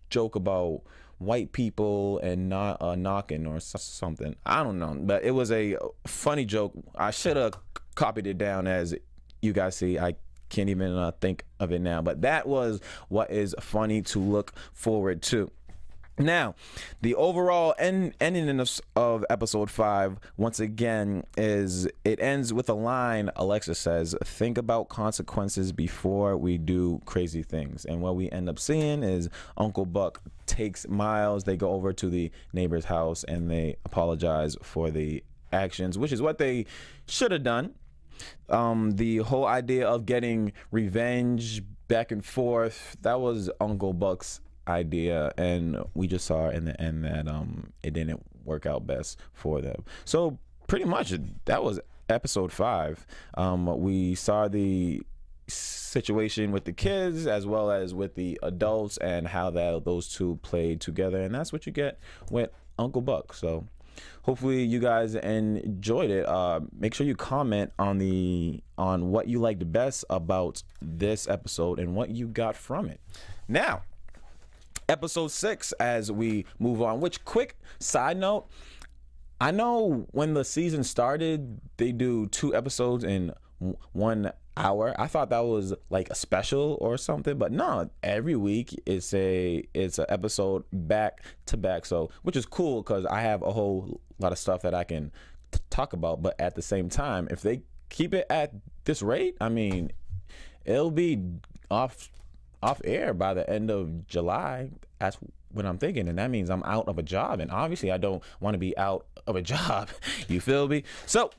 joke 0.09 0.37
about 0.37 0.83
white 1.19 1.53
people 1.53 2.19
and 2.19 2.49
not 2.49 2.81
uh, 2.81 2.95
knocking 2.95 3.47
or 3.47 3.61
something. 3.61 4.37
I 4.45 4.63
don't 4.63 4.79
know, 4.79 4.97
but 5.01 5.25
it 5.25 5.33
was 5.33 5.51
a 5.51 5.77
funny 6.07 6.45
joke. 6.45 6.73
I 6.95 7.11
should 7.11 7.37
have 7.37 7.55
copied 7.95 8.27
it 8.27 8.39
down 8.39 8.67
as 8.67 8.95
you 9.43 9.53
guys 9.53 9.77
see. 9.77 9.99
I 9.99 10.17
can't 10.49 10.69
even 10.69 10.93
uh, 10.93 11.13
think 11.21 11.45
of 11.59 11.73
it 11.73 11.81
now, 11.81 12.03
but 12.03 12.23
that 12.23 12.47
was 12.47 12.81
what 13.09 13.31
is 13.31 13.55
funny 13.61 14.03
to 14.03 14.21
look 14.21 14.53
forward 14.73 15.23
to. 15.23 15.51
Now, 16.19 16.55
the 17.03 17.15
overall 17.15 17.75
end, 17.79 18.15
ending 18.21 18.59
of, 18.59 18.81
of 18.95 19.25
episode 19.29 19.71
five, 19.71 20.19
once 20.39 20.61
again, 20.61 21.25
is 21.37 21.87
it 22.05 22.21
ends 22.21 22.55
with 22.55 22.71
a 22.71 22.75
line 22.75 23.31
Alexa 23.37 23.75
says, 23.75 24.15
Think 24.25 24.57
about 24.57 24.89
consequences 24.89 25.73
before 25.73 26.39
we 26.39 26.57
do 26.57 27.03
crazy 27.05 27.43
things. 27.43 27.85
And 27.85 28.01
what 28.01 28.17
we 28.17 28.31
end 28.31 28.49
up 28.49 28.59
seeing 28.59 29.03
is 29.03 29.29
Uncle 29.59 29.85
Buck 29.85 30.23
takes 30.47 30.89
Miles, 30.89 31.45
they 31.45 31.57
go 31.57 31.71
over 31.71 31.93
to 31.93 32.09
the 32.09 32.31
neighbor's 32.53 32.87
house 32.87 33.25
and 33.25 33.51
they 33.51 33.77
apologize 33.85 34.57
for 34.63 34.91
the 34.91 35.23
actions, 35.53 35.99
which 35.99 36.13
is 36.13 36.23
what 36.23 36.39
they 36.39 36.67
should 37.07 37.33
have 37.33 37.43
done. 37.43 37.75
Um, 38.49 38.93
the 38.93 39.19
whole 39.19 39.47
idea 39.47 39.87
of 39.87 40.07
getting 40.07 40.53
revenge 40.71 41.63
back 41.89 42.11
and 42.11 42.25
forth, 42.25 42.97
that 43.03 43.21
was 43.21 43.51
Uncle 43.61 43.93
Buck's 43.93 44.41
idea 44.69 45.33
and 45.39 45.77
we 45.95 46.07
just 46.07 46.27
saw 46.27 46.49
in 46.49 46.65
the 46.65 46.81
end 46.81 47.05
that 47.05 47.29
um 47.29 47.73
it 47.83 47.93
didn't 47.93 48.21
work 48.45 48.67
out 48.67 48.87
best 48.87 49.19
for 49.33 49.61
them. 49.61 49.85
So 50.05 50.39
pretty 50.67 50.85
much 50.85 51.15
that 51.45 51.63
was 51.63 51.81
episode 52.09 52.53
five. 52.53 53.07
Um 53.35 53.81
we 53.81 54.15
saw 54.15 54.49
the 54.49 55.03
situation 55.49 56.53
with 56.53 56.65
the 56.65 56.73
kids 56.73 57.27
as 57.27 57.47
well 57.47 57.71
as 57.71 57.95
with 57.95 58.15
the 58.15 58.39
adults 58.43 58.97
and 58.99 59.29
how 59.29 59.51
that 59.51 59.85
those 59.85 60.09
two 60.09 60.39
played 60.43 60.81
together. 60.81 61.21
And 61.21 61.35
that's 61.35 61.53
what 61.53 61.67
you 61.67 61.73
get 61.73 61.99
with 62.31 62.51
uncle 62.79 63.03
buck. 63.03 63.33
So 63.33 63.67
hopefully 64.23 64.63
you 64.63 64.81
guys 64.81 65.15
enjoyed 65.15 66.11
it. 66.11 66.27
Uh, 66.27 66.61
make 66.79 66.95
sure 66.95 67.07
you 67.07 67.15
comment 67.15 67.73
on 67.79 67.99
the 67.99 68.63
on 68.77 69.11
what 69.11 69.29
you 69.29 69.39
liked 69.39 69.71
best 69.73 70.05
about 70.11 70.63
this 70.83 71.29
episode 71.29 71.79
and 71.79 71.95
what 71.95 72.11
you 72.11 72.29
got 72.29 72.57
from 72.57 72.89
it. 72.89 73.01
Now 73.49 73.83
episode 74.89 75.31
six 75.31 75.73
as 75.73 76.11
we 76.11 76.47
move 76.59 76.83
on. 76.83 77.01
Which, 77.01 77.25
quick 77.25 77.57
side 77.79 78.17
note, 78.17 78.47
I 79.41 79.51
know 79.51 80.07
when 80.13 80.35
the 80.35 80.45
season 80.45 80.85
started, 80.85 81.61
they 81.77 81.93
do 81.93 82.27
two 82.27 82.55
episodes 82.55 83.05
in 83.05 83.33
one 83.93 84.33
hour. 84.57 84.95
I 84.99 85.07
thought 85.07 85.31
that 85.31 85.45
was 85.45 85.75
like 85.91 86.11
a 86.11 86.15
special 86.15 86.79
or 86.81 86.97
something, 86.97 87.39
but 87.39 87.53
no, 87.53 87.91
every 88.03 88.37
week 88.37 88.75
it's 88.87 89.13
a 89.15 89.65
it's 89.75 89.99
an 89.99 90.07
episode 90.09 90.65
back 90.73 91.23
to 91.47 91.57
back. 91.57 91.87
So, 91.87 92.11
which 92.23 92.37
is 92.37 92.47
cool 92.47 92.83
because 92.83 93.07
I 93.07 93.21
have 93.21 93.43
a 93.43 93.53
whole 93.53 94.01
lot 94.19 94.33
of 94.33 94.39
stuff 94.39 94.63
that 94.63 94.75
I 94.75 94.85
can 94.85 95.13
t- 95.53 95.61
talk 95.71 95.93
about. 95.93 96.23
But 96.23 96.41
at 96.41 96.55
the 96.55 96.63
same 96.63 96.89
time, 96.89 97.29
if 97.31 97.43
they 97.43 97.63
keep 97.89 98.15
it 98.15 98.27
at 98.31 98.53
this 98.85 99.03
rate, 99.03 99.37
I 99.41 99.49
mean, 99.49 99.93
it'll 100.65 100.91
be 100.91 101.21
off 101.71 102.11
off 102.63 102.81
air 102.85 103.15
by 103.15 103.35
the 103.35 103.49
end 103.49 103.71
of 103.71 104.07
July. 104.07 104.71
That's 104.99 105.19
what 105.53 105.67
I'm 105.67 105.79
thinking, 105.79 106.09
and 106.09 106.19
that 106.19 106.31
means 106.31 106.51
I'm 106.51 106.63
out 106.65 106.89
of 106.89 106.99
a 106.99 107.03
job. 107.03 107.41
And 107.41 107.51
obviously, 107.51 107.91
I 107.93 107.99
don't 107.99 108.23
want 108.41 108.55
to 108.55 108.59
be 108.59 108.77
out 108.79 109.07
of 109.27 109.37
a 109.37 109.43
job. 109.55 109.89
You 110.29 110.41
feel 110.41 110.69
me? 110.69 110.85
So 111.07 111.31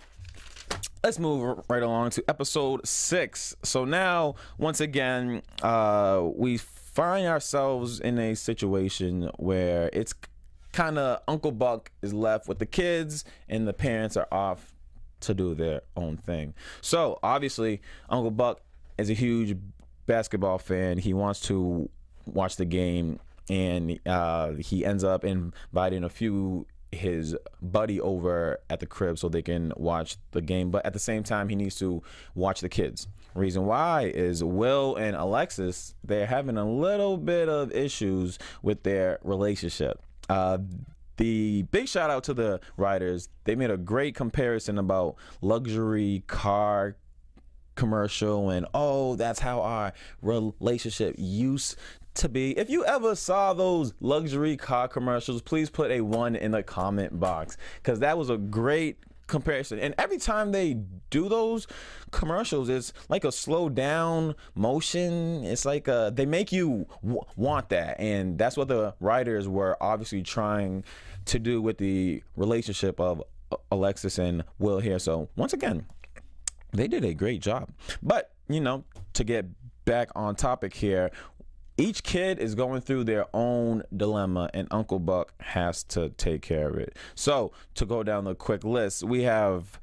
let's 1.04 1.20
move 1.20 1.63
right 1.70 1.84
along 1.84 2.12
to 2.12 2.24
episode 2.27 2.88
six. 2.88 3.56
So 3.63 3.86
now, 3.86 4.36
once 4.58 4.82
again, 4.82 5.42
uh, 5.62 6.27
we 6.36 6.58
find 6.58 7.27
ourselves 7.27 8.00
in 8.00 8.18
a 8.18 8.36
situation 8.36 9.30
where 9.38 9.89
it's 9.94 10.13
kind 10.72 10.98
of 10.98 11.22
Uncle 11.27 11.51
Buck 11.51 11.92
is 12.01 12.13
left 12.13 12.48
with 12.48 12.60
the 12.60 12.66
kids, 12.66 13.25
and 13.50 13.68
the 13.68 13.74
parents 13.74 14.18
are 14.18 14.27
off 14.32 14.74
to 15.22 15.34
do 15.34 15.56
their 15.56 15.82
own 15.96 16.18
thing. 16.18 16.54
So 16.82 17.20
obviously, 17.24 17.82
Uncle 18.10 18.32
Buck 18.32 18.62
is 18.98 19.10
a 19.10 19.13
huge 19.13 19.58
basketball 20.06 20.58
fan. 20.58 20.98
He 20.98 21.13
wants 21.13 21.39
to 21.42 21.89
watch 22.25 22.56
the 22.56 22.66
game, 22.66 23.20
and 23.50 24.00
uh, 24.06 24.54
he 24.54 24.86
ends 24.86 25.04
up 25.04 25.24
inviting 25.24 26.04
a 26.04 26.10
few 26.10 26.66
his 26.91 27.36
buddy 27.62 28.00
over 28.00 28.60
at 28.70 28.79
the 28.79 28.86
crib 28.86 29.20
so 29.20 29.29
they 29.29 29.41
can 29.41 29.74
watch 29.75 30.17
the 30.32 30.41
game. 30.41 30.72
But 30.72 30.86
at 30.86 30.94
the 30.94 31.00
same 31.00 31.24
time, 31.24 31.50
he 31.50 31.56
needs 31.56 31.75
to 31.79 32.01
watch 32.36 32.62
the 32.62 32.70
kids. 32.70 33.08
Reason 33.36 33.65
why 33.65 34.12
is 34.13 34.44
Will 34.44 34.96
and 34.96 35.15
Alexis 35.15 35.94
they're 36.03 36.25
having 36.25 36.58
a 36.58 36.67
little 36.67 37.17
bit 37.17 37.50
of 37.50 37.72
issues 37.72 38.39
with 38.63 38.84
their 38.84 39.20
relationship. 39.24 40.01
Uh, 40.27 40.58
the 41.17 41.63
big 41.72 41.88
shout 41.88 42.10
out 42.10 42.24
to 42.25 42.34
the 42.34 42.60
writers. 42.77 43.29
They 43.44 43.56
made 43.56 43.72
a 43.72 43.77
great 43.77 44.15
comparison 44.15 44.77
about 44.77 45.15
luxury 45.41 46.24
car 46.27 46.96
commercial 47.75 48.50
and 48.50 48.65
oh 48.74 49.15
that's 49.17 49.39
how 49.39 49.62
our 49.62 49.94
relationship 50.24 51.13
used 51.15 51.75
to 52.18 52.30
be. 52.30 52.58
If 52.58 52.70
you 52.70 52.86
ever 52.86 53.16
saw 53.16 53.54
those 53.54 53.94
luxury 54.00 54.58
car 54.58 54.88
commercials 54.88 55.42
please 55.42 55.70
put 55.70 55.92
a 55.92 56.02
one 56.02 56.36
in 56.36 56.52
the 56.52 56.64
comment 56.64 57.20
box 57.20 57.58
because 57.82 58.00
that 58.00 58.18
was 58.18 58.30
a 58.30 58.38
great 58.38 58.98
comparison. 59.28 59.80
And 59.80 59.94
every 59.98 60.18
time 60.18 60.52
they 60.52 60.76
do 61.10 61.30
those 61.30 61.68
commercials 62.12 62.70
it's 62.70 62.94
like 63.10 63.24
a 63.24 63.32
slow 63.32 63.70
down 63.70 64.36
motion. 64.56 65.44
It's 65.44 65.66
like 65.66 65.88
a, 65.88 66.12
they 66.14 66.26
make 66.26 66.52
you 66.52 66.88
want 67.36 67.70
that. 67.70 68.00
And 68.00 68.38
that's 68.38 68.58
what 68.58 68.68
the 68.68 68.96
writers 69.00 69.48
were 69.48 69.78
obviously 69.82 70.24
trying 70.24 70.84
to 71.26 71.40
do 71.40 71.62
with 71.62 71.78
the 71.78 72.24
relationship 72.36 73.00
of 73.00 73.22
uh, 73.52 73.58
alexis 73.72 74.18
and 74.18 74.44
will 74.60 74.80
here. 74.80 75.00
So 75.00 75.30
once 75.36 75.54
again 75.54 75.86
they 76.74 76.88
did 76.88 77.04
a 77.04 77.14
great 77.14 77.42
job. 77.42 77.70
But, 78.02 78.32
you 78.48 78.62
know, 78.62 78.86
to 79.14 79.24
get 79.24 79.46
back 79.86 80.10
on 80.16 80.36
topic 80.36 80.74
here, 80.74 81.12
each 81.78 82.04
kid 82.04 82.40
is 82.40 82.56
going 82.56 82.82
through 82.82 83.04
their 83.04 83.26
own 83.34 83.84
dilemma 83.96 84.50
and 84.54 84.68
Uncle 84.72 85.00
Buck 85.00 85.34
has 85.42 85.84
to 85.84 86.10
take 86.10 86.42
care 86.42 86.70
of 86.70 86.78
it. 86.78 86.98
So, 87.16 87.52
to 87.76 87.86
go 87.86 88.04
down 88.04 88.24
the 88.24 88.36
quick 88.36 88.64
list, 88.64 89.04
we 89.04 89.24
have 89.24 89.80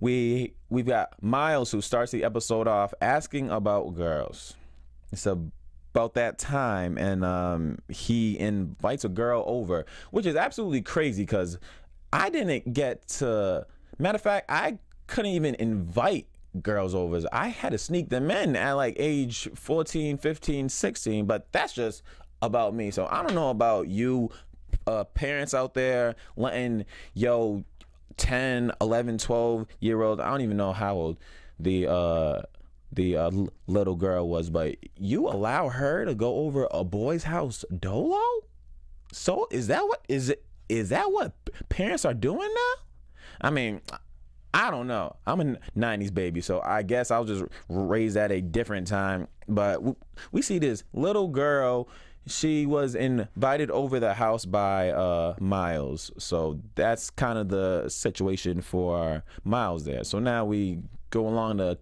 we 0.00 0.54
we've 0.68 0.86
got 0.86 1.20
Miles 1.22 1.70
who 1.70 1.80
starts 1.80 2.12
the 2.12 2.22
episode 2.22 2.68
off 2.68 2.92
asking 3.00 3.50
about 3.50 3.94
girls. 3.94 4.54
It's 5.10 5.26
about 5.26 6.14
that 6.14 6.38
time 6.38 6.98
and 6.98 7.24
um, 7.24 7.78
he 7.88 8.38
invites 8.38 9.04
a 9.04 9.08
girl 9.08 9.42
over, 9.46 9.86
which 10.10 10.26
is 10.26 10.36
absolutely 10.36 10.82
crazy 10.82 11.24
cuz 11.24 11.58
I 12.12 12.30
didn't 12.30 12.72
get 12.72 13.08
to 13.18 13.66
matter 13.98 14.16
of 14.16 14.22
fact, 14.22 14.46
I 14.50 14.78
couldn't 15.06 15.32
even 15.32 15.54
invite 15.56 16.26
girls 16.62 16.94
overs. 16.94 17.26
I 17.32 17.48
had 17.48 17.72
to 17.72 17.78
sneak 17.78 18.08
them 18.08 18.30
in 18.30 18.56
at 18.56 18.72
like 18.72 18.96
age 18.98 19.48
14, 19.54 20.18
15, 20.18 20.68
16, 20.68 21.26
but 21.26 21.50
that's 21.52 21.72
just 21.72 22.02
about 22.42 22.74
me. 22.74 22.90
So 22.90 23.06
I 23.10 23.22
don't 23.22 23.34
know 23.34 23.50
about 23.50 23.88
you 23.88 24.30
uh, 24.86 25.04
parents 25.04 25.54
out 25.54 25.74
there 25.74 26.16
letting 26.36 26.84
yo 27.14 27.64
10, 28.16 28.72
11, 28.80 29.18
12 29.18 29.66
year 29.80 30.02
old, 30.02 30.20
I 30.20 30.30
don't 30.30 30.40
even 30.40 30.56
know 30.56 30.72
how 30.72 30.94
old 30.94 31.18
the 31.60 31.90
uh 31.90 32.42
the 32.90 33.16
uh, 33.16 33.30
little 33.66 33.96
girl 33.96 34.28
was, 34.28 34.48
but 34.48 34.76
you 34.96 35.28
allow 35.28 35.68
her 35.68 36.06
to 36.06 36.14
go 36.14 36.36
over 36.36 36.66
a 36.70 36.84
boy's 36.84 37.24
house 37.24 37.64
dolo? 37.78 38.22
So 39.12 39.46
is 39.50 39.66
that 39.66 39.86
what 39.86 40.04
is 40.08 40.30
it 40.30 40.44
is 40.68 40.88
that 40.90 41.12
what 41.12 41.32
parents 41.68 42.04
are 42.04 42.14
doing 42.14 42.48
now? 42.54 42.84
I 43.40 43.50
mean, 43.50 43.80
I 44.54 44.70
don't 44.70 44.86
know. 44.86 45.16
I'm 45.26 45.40
a 45.40 45.56
'90s 45.76 46.12
baby, 46.12 46.40
so 46.40 46.60
I 46.64 46.82
guess 46.82 47.10
I 47.10 47.18
was 47.18 47.28
just 47.28 47.44
raised 47.68 48.16
at 48.16 48.32
a 48.32 48.40
different 48.40 48.86
time. 48.86 49.28
But 49.46 49.82
we 50.32 50.42
see 50.42 50.58
this 50.58 50.84
little 50.92 51.28
girl. 51.28 51.88
She 52.26 52.66
was 52.66 52.94
invited 52.94 53.70
over 53.70 53.98
the 53.98 54.12
house 54.14 54.44
by 54.44 54.90
uh, 54.90 55.34
Miles, 55.40 56.10
so 56.18 56.60
that's 56.74 57.08
kind 57.08 57.38
of 57.38 57.48
the 57.48 57.88
situation 57.88 58.60
for 58.60 59.24
Miles 59.44 59.84
there. 59.84 60.04
So 60.04 60.18
now 60.18 60.44
we 60.44 60.80
go 61.10 61.26
along 61.26 61.58
to 61.58 61.78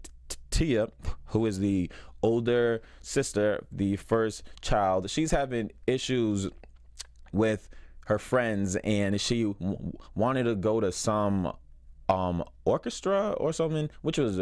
Tia, 0.51 0.89
who 1.27 1.47
is 1.47 1.59
the 1.59 1.91
older 2.23 2.83
sister, 3.01 3.65
the 3.73 3.97
first 3.97 4.43
child. 4.61 5.11
She's 5.11 5.31
having 5.31 5.71
issues 5.87 6.49
with 7.33 7.69
her 8.07 8.19
friends, 8.19 8.77
and 8.77 9.21
she 9.21 9.53
wanted 10.15 10.45
to 10.45 10.55
go 10.55 10.81
to 10.81 10.93
some 10.93 11.53
um 12.09 12.45
orchestra 12.65 13.33
or 13.33 13.53
something, 13.53 13.91
which 14.03 14.19
was 14.19 14.41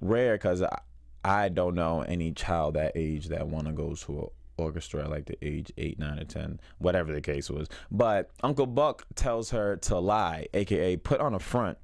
rare 0.00 0.34
because 0.34 0.62
I, 0.62 0.78
I 1.24 1.48
don't 1.48 1.74
know 1.74 2.02
any 2.02 2.32
child 2.32 2.74
that 2.74 2.92
age 2.94 3.28
that 3.28 3.46
want 3.46 3.66
to 3.66 3.72
go 3.72 3.94
to 3.94 4.18
an 4.18 4.28
orchestra 4.56 5.08
like 5.08 5.26
the 5.26 5.38
age 5.42 5.72
eight, 5.78 5.98
nine, 5.98 6.18
or 6.18 6.24
ten, 6.24 6.60
whatever 6.78 7.12
the 7.12 7.20
case 7.20 7.50
was. 7.50 7.68
But 7.90 8.30
Uncle 8.42 8.66
Buck 8.66 9.06
tells 9.14 9.50
her 9.50 9.76
to 9.76 9.98
lie, 9.98 10.46
aka 10.54 10.96
put 10.96 11.20
on 11.20 11.34
a 11.34 11.38
front, 11.38 11.78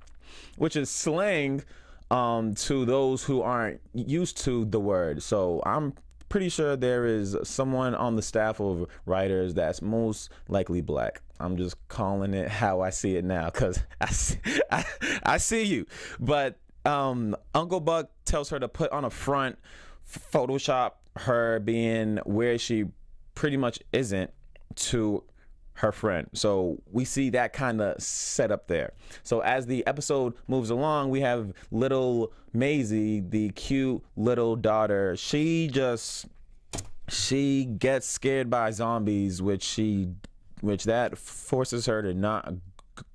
which 0.56 0.76
is 0.76 0.90
slang 0.90 1.62
um, 2.10 2.54
to 2.54 2.84
those 2.84 3.24
who 3.24 3.42
aren't 3.42 3.80
used 3.94 4.38
to 4.44 4.64
the 4.64 4.80
word. 4.80 5.22
So 5.22 5.62
I'm 5.64 5.94
pretty 6.28 6.48
sure 6.48 6.76
there 6.76 7.06
is 7.06 7.36
someone 7.44 7.94
on 7.94 8.16
the 8.16 8.22
staff 8.22 8.60
of 8.60 8.86
writers 9.06 9.54
that's 9.54 9.82
most 9.82 10.30
likely 10.48 10.80
black. 10.80 11.22
I'm 11.40 11.56
just 11.56 11.76
calling 11.88 12.34
it 12.34 12.48
how 12.48 12.80
I 12.80 12.90
see 12.90 13.16
it 13.16 13.24
now 13.24 13.46
because 13.46 13.80
I, 14.00 14.06
see, 14.10 14.38
I, 14.70 14.84
I 15.22 15.38
see 15.38 15.62
you. 15.62 15.86
But 16.18 16.58
um, 16.84 17.36
Uncle 17.54 17.80
Buck 17.80 18.10
tells 18.24 18.50
her 18.50 18.58
to 18.58 18.68
put 18.68 18.90
on 18.92 19.04
a 19.04 19.10
front, 19.10 19.58
Photoshop 20.08 20.92
her 21.16 21.58
being 21.58 22.18
where 22.24 22.58
she 22.58 22.84
pretty 23.34 23.56
much 23.56 23.78
isn't 23.92 24.30
to 24.74 25.24
her 25.78 25.92
friend. 25.92 26.28
So 26.32 26.82
we 26.90 27.04
see 27.04 27.30
that 27.30 27.52
kind 27.52 27.80
of 27.80 28.02
set 28.02 28.50
up 28.50 28.66
there. 28.66 28.92
So 29.22 29.40
as 29.40 29.66
the 29.66 29.86
episode 29.86 30.34
moves 30.48 30.70
along, 30.70 31.10
we 31.10 31.20
have 31.20 31.52
little 31.70 32.32
Maisie, 32.52 33.20
the 33.20 33.50
cute 33.50 34.02
little 34.16 34.56
daughter. 34.56 35.16
She 35.16 35.68
just 35.68 36.26
she 37.08 37.64
gets 37.64 38.08
scared 38.08 38.50
by 38.50 38.72
zombies, 38.72 39.40
which 39.40 39.62
she 39.62 40.08
which 40.60 40.84
that 40.84 41.16
forces 41.16 41.86
her 41.86 42.02
to 42.02 42.12
not 42.12 42.52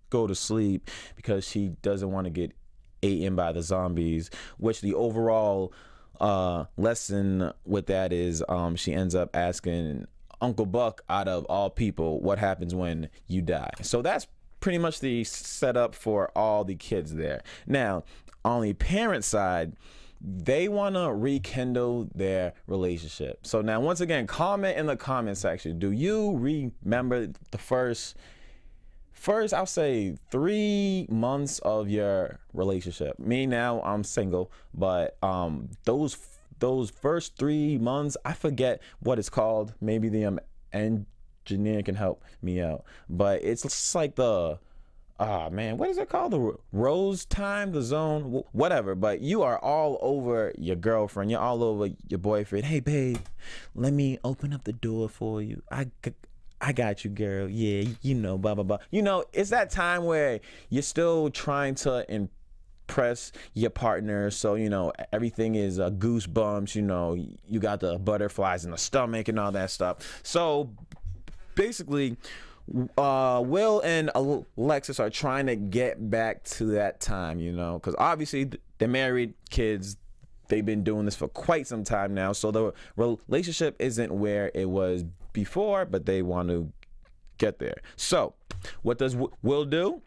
go 0.09 0.25
to 0.27 0.35
sleep 0.35 0.89
because 1.17 1.45
she 1.45 1.69
doesn't 1.81 2.11
want 2.11 2.25
to 2.25 2.31
get 2.31 2.53
eaten 3.01 3.35
by 3.35 3.51
the 3.51 3.61
zombies, 3.61 4.29
which 4.57 4.79
the 4.79 4.93
overall 4.93 5.73
uh, 6.21 6.63
lesson 6.77 7.51
with 7.65 7.87
that 7.87 8.13
is 8.13 8.41
um, 8.47 8.77
she 8.77 8.93
ends 8.93 9.15
up 9.15 9.35
asking 9.35 10.07
Uncle 10.43 10.65
Buck 10.65 11.01
out 11.09 11.27
of 11.27 11.45
all 11.45 11.69
people 11.69 12.19
what 12.19 12.37
happens 12.37 12.75
when 12.75 13.09
you 13.27 13.41
die. 13.41 13.71
So 13.81 14.01
that's 14.01 14.27
pretty 14.59 14.77
much 14.77 14.99
the 14.99 15.23
setup 15.23 15.95
for 15.95 16.31
all 16.37 16.65
the 16.65 16.75
kids 16.75 17.15
there. 17.15 17.41
Now, 17.65 18.03
on 18.43 18.61
the 18.61 18.73
parent 18.73 19.23
side, 19.23 19.73
they 20.21 20.67
want 20.67 20.95
to 20.95 21.13
rekindle 21.13 22.09
their 22.13 22.53
relationship. 22.67 23.45
So 23.47 23.61
now, 23.61 23.79
once 23.79 24.01
again, 24.01 24.27
comment 24.27 24.77
in 24.77 24.85
the 24.85 24.97
comment 24.97 25.37
section. 25.37 25.79
Do 25.79 25.91
you 25.91 26.37
remember 26.37 27.27
the 27.51 27.57
first, 27.57 28.15
first 29.13 29.53
I'll 29.53 29.65
say 29.65 30.15
three 30.29 31.07
months 31.09 31.59
of 31.59 31.89
your 31.89 32.39
relationship? 32.53 33.17
Me 33.17 33.45
now, 33.45 33.81
I'm 33.81 34.03
single, 34.03 34.51
but 34.73 35.17
um, 35.23 35.69
those 35.85 36.17
those 36.63 36.89
first 36.89 37.37
three 37.37 37.77
months, 37.77 38.15
I 38.23 38.31
forget 38.31 38.81
what 39.01 39.19
it's 39.19 39.29
called. 39.29 39.73
Maybe 39.81 40.07
the 40.07 40.23
um, 40.23 40.39
engineer 40.71 41.83
can 41.83 41.95
help 41.95 42.23
me 42.41 42.61
out. 42.61 42.85
But 43.09 43.43
it's 43.43 43.63
just 43.63 43.93
like 43.93 44.15
the 44.15 44.59
ah 45.19 45.49
man, 45.49 45.77
what 45.77 45.89
is 45.89 45.97
it 45.97 46.07
called? 46.07 46.31
The 46.31 46.55
rose 46.71 47.25
time, 47.25 47.73
the 47.73 47.81
zone, 47.81 48.43
whatever. 48.53 48.95
But 48.95 49.19
you 49.19 49.43
are 49.43 49.59
all 49.59 49.99
over 50.01 50.53
your 50.57 50.77
girlfriend. 50.77 51.29
You're 51.29 51.41
all 51.41 51.65
over 51.65 51.89
your 52.07 52.19
boyfriend. 52.19 52.63
Hey 52.63 52.79
babe, 52.79 53.17
let 53.75 53.91
me 53.91 54.17
open 54.23 54.53
up 54.53 54.63
the 54.63 54.71
door 54.71 55.09
for 55.09 55.41
you. 55.41 55.61
I. 55.69 55.87
I 56.61 56.71
got 56.71 57.03
you, 57.03 57.09
girl. 57.11 57.49
Yeah, 57.49 57.89
you 58.01 58.15
know, 58.15 58.37
blah 58.37 58.55
blah 58.55 58.63
blah. 58.63 58.77
You 58.89 59.01
know, 59.01 59.25
it's 59.33 59.49
that 59.49 59.69
time 59.69 60.05
where 60.05 60.39
you're 60.69 60.81
still 60.81 61.29
trying 61.29 61.75
to 61.83 62.09
press 62.87 63.31
your 63.53 63.69
partner 63.69 64.29
so 64.29 64.55
you 64.55 64.69
know 64.69 64.91
everything 65.11 65.55
is 65.55 65.79
uh, 65.79 65.89
goosebumps 65.89 66.75
you 66.75 66.81
know 66.81 67.13
you 67.47 67.59
got 67.59 67.79
the 67.79 67.97
butterflies 67.99 68.65
in 68.65 68.71
the 68.71 68.77
stomach 68.77 69.27
and 69.27 69.39
all 69.39 69.51
that 69.51 69.71
stuff 69.71 70.21
so 70.23 70.69
basically 71.55 72.17
uh, 72.97 73.41
Will 73.45 73.81
and 73.81 74.09
Alexis 74.15 74.99
are 74.99 75.09
trying 75.09 75.47
to 75.47 75.55
get 75.55 76.09
back 76.09 76.43
to 76.45 76.65
that 76.67 77.01
time, 77.01 77.39
you 77.39 77.51
know, 77.51 77.73
because 77.73 77.95
obviously 77.97 78.49
they're 78.77 78.87
married, 78.87 79.33
kids, 79.49 79.97
they've 80.47 80.65
been 80.65 80.83
doing 80.83 81.05
this 81.05 81.15
for 81.15 81.27
quite 81.27 81.67
some 81.67 81.83
time 81.83 82.13
now. 82.13 82.31
So 82.31 82.51
the 82.51 82.73
relationship 82.95 83.75
isn't 83.79 84.11
where 84.11 84.51
it 84.53 84.69
was 84.69 85.03
before, 85.33 85.85
but 85.85 86.05
they 86.05 86.21
want 86.21 86.49
to 86.49 86.71
get 87.37 87.59
there. 87.59 87.77
So, 87.95 88.33
what 88.81 88.97
does 88.97 89.15
Will 89.41 89.65
do? 89.65 90.01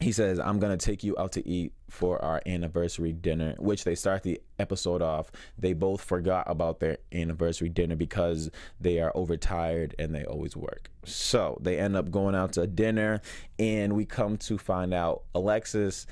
He 0.00 0.12
says, 0.12 0.38
I'm 0.38 0.60
going 0.60 0.76
to 0.76 0.84
take 0.84 1.02
you 1.02 1.16
out 1.18 1.32
to 1.32 1.46
eat 1.46 1.72
for 1.90 2.22
our 2.24 2.40
anniversary 2.46 3.12
dinner, 3.12 3.56
which 3.58 3.84
they 3.84 3.94
start 3.94 4.22
the 4.22 4.40
episode 4.58 5.02
off. 5.02 5.32
They 5.58 5.72
both 5.72 6.02
forgot 6.02 6.44
about 6.48 6.78
their 6.78 6.98
anniversary 7.12 7.68
dinner 7.68 7.96
because 7.96 8.50
they 8.80 9.00
are 9.00 9.10
overtired 9.16 9.96
and 9.98 10.14
they 10.14 10.24
always 10.24 10.56
work. 10.56 10.90
So 11.04 11.58
they 11.60 11.78
end 11.78 11.96
up 11.96 12.10
going 12.10 12.34
out 12.34 12.52
to 12.52 12.66
dinner, 12.66 13.20
and 13.58 13.94
we 13.94 14.04
come 14.04 14.36
to 14.38 14.58
find 14.58 14.94
out 14.94 15.24
Alexis. 15.34 16.06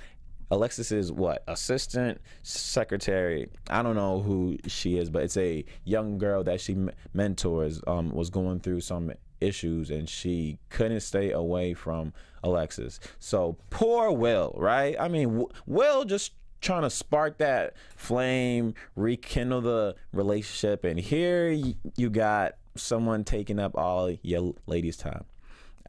Alexis 0.50 0.92
is 0.92 1.12
what 1.12 1.42
assistant 1.46 2.20
secretary. 2.42 3.48
I 3.68 3.82
don't 3.82 3.96
know 3.96 4.20
who 4.20 4.56
she 4.66 4.96
is, 4.96 5.10
but 5.10 5.24
it's 5.24 5.36
a 5.36 5.64
young 5.84 6.18
girl 6.18 6.42
that 6.44 6.60
she 6.60 6.76
mentors. 7.12 7.80
Um, 7.86 8.10
was 8.10 8.30
going 8.30 8.60
through 8.60 8.80
some 8.80 9.12
issues 9.40 9.90
and 9.90 10.08
she 10.08 10.58
couldn't 10.70 11.00
stay 11.00 11.30
away 11.30 11.74
from 11.74 12.12
Alexis. 12.46 13.00
So 13.18 13.56
poor 13.70 14.10
Will, 14.12 14.54
right? 14.56 14.96
I 14.98 15.08
mean, 15.08 15.44
Will 15.66 16.04
just 16.04 16.32
trying 16.60 16.82
to 16.82 16.90
spark 16.90 17.38
that 17.38 17.74
flame, 17.96 18.74
rekindle 18.94 19.60
the 19.60 19.94
relationship, 20.12 20.84
and 20.84 20.98
here 20.98 21.50
you 21.50 22.10
got 22.10 22.54
someone 22.74 23.24
taking 23.24 23.58
up 23.58 23.76
all 23.76 24.10
your 24.22 24.54
ladies' 24.66 24.96
time. 24.96 25.24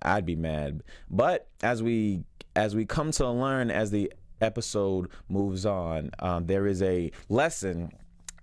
I'd 0.02 0.26
be 0.26 0.36
mad. 0.36 0.84
But 1.10 1.48
as 1.62 1.82
we 1.82 2.24
as 2.56 2.76
we 2.76 2.86
come 2.86 3.12
to 3.12 3.30
learn 3.30 3.72
as 3.72 3.92
the 3.92 4.12
episode 4.42 5.10
moves 5.30 5.66
on, 5.66 6.12
um, 6.20 6.46
there 6.46 6.68
is 6.68 6.82
a 6.82 7.12
lesson 7.30 7.92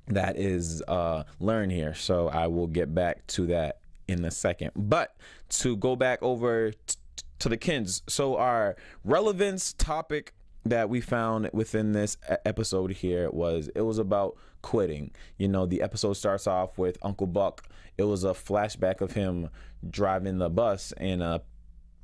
that 0.08 0.36
is 0.36 0.82
uh, 0.88 1.24
learned 1.40 1.72
here. 1.72 1.94
So 1.94 2.28
I 2.28 2.46
will 2.48 2.66
get 2.66 2.94
back 2.94 3.26
to 3.28 3.46
that 3.46 3.78
in 4.06 4.24
a 4.24 4.30
second. 4.30 4.72
But 4.76 5.16
to 5.50 5.76
go 5.76 5.96
back 5.96 6.22
over 6.22 6.72
to 7.40 7.48
the 7.48 7.56
Kens, 7.56 8.02
so 8.08 8.36
our 8.36 8.76
relevance 9.04 9.72
topic 9.72 10.34
that 10.64 10.88
we 10.88 11.00
found 11.00 11.50
within 11.52 11.92
this 11.92 12.16
episode 12.44 12.92
here 12.92 13.30
was 13.30 13.68
it 13.74 13.82
was 13.82 13.98
about 13.98 14.36
quitting. 14.62 15.10
You 15.36 15.48
know, 15.48 15.66
the 15.66 15.82
episode 15.82 16.14
starts 16.14 16.46
off 16.46 16.78
with 16.78 16.96
Uncle 17.02 17.26
Buck. 17.26 17.64
It 17.98 18.04
was 18.04 18.24
a 18.24 18.28
flashback 18.28 19.00
of 19.00 19.12
him 19.12 19.50
driving 19.88 20.38
the 20.38 20.48
bus 20.48 20.92
and 20.96 21.22
a 21.22 21.42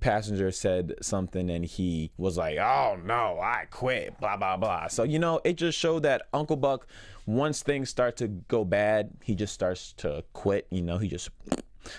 passenger 0.00 0.50
said 0.50 0.94
something 1.02 1.50
and 1.50 1.64
he 1.64 2.10
was 2.16 2.36
like, 2.36 2.58
"Oh 2.58 2.98
no, 3.04 3.38
I 3.40 3.66
quit." 3.70 4.18
blah 4.18 4.36
blah 4.36 4.56
blah. 4.56 4.88
So, 4.88 5.02
you 5.04 5.18
know, 5.18 5.40
it 5.44 5.54
just 5.54 5.78
showed 5.78 6.02
that 6.02 6.22
Uncle 6.32 6.56
Buck 6.56 6.86
once 7.26 7.62
things 7.62 7.88
start 7.88 8.16
to 8.16 8.28
go 8.28 8.64
bad, 8.64 9.10
he 9.22 9.34
just 9.34 9.54
starts 9.54 9.92
to 9.94 10.24
quit, 10.32 10.66
you 10.70 10.82
know, 10.82 10.98
he 10.98 11.08
just 11.08 11.30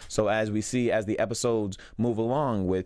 so 0.08 0.28
as 0.28 0.52
we 0.52 0.62
see 0.62 0.92
as 0.92 1.06
the 1.06 1.18
episodes 1.20 1.78
move 1.98 2.18
along 2.18 2.68
with 2.68 2.86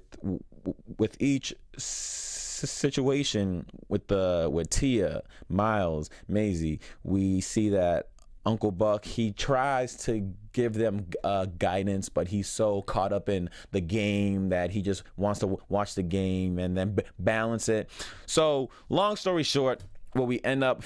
with 0.98 1.16
each 1.20 1.54
situation 1.78 3.66
with 3.90 4.08
the 4.08 4.50
with 4.52 4.70
Tia, 4.70 5.22
Miles, 5.50 6.10
Maisie, 6.28 6.80
we 7.04 7.42
see 7.42 7.70
that 7.70 8.10
Uncle 8.46 8.72
Buck 8.72 9.06
he 9.06 9.32
tries 9.32 9.96
to 10.06 10.34
give 10.54 10.74
them 10.74 11.08
uh, 11.24 11.46
guidance, 11.58 12.10
but 12.10 12.28
he's 12.30 12.48
so 12.48 12.82
caught 12.84 13.12
up 13.12 13.28
in 13.28 13.50
the 13.72 13.82
game 13.82 14.50
that 14.50 14.72
he 14.72 14.82
just 14.82 15.04
wants 15.18 15.40
to 15.42 15.60
watch 15.68 15.96
the 15.96 16.04
game 16.04 16.58
and 16.60 16.78
then 16.78 16.98
balance 17.20 17.68
it. 17.68 17.90
So 18.26 18.70
long 18.90 19.16
story 19.16 19.44
short, 19.44 19.84
what 20.14 20.28
we 20.28 20.40
end 20.44 20.64
up 20.64 20.84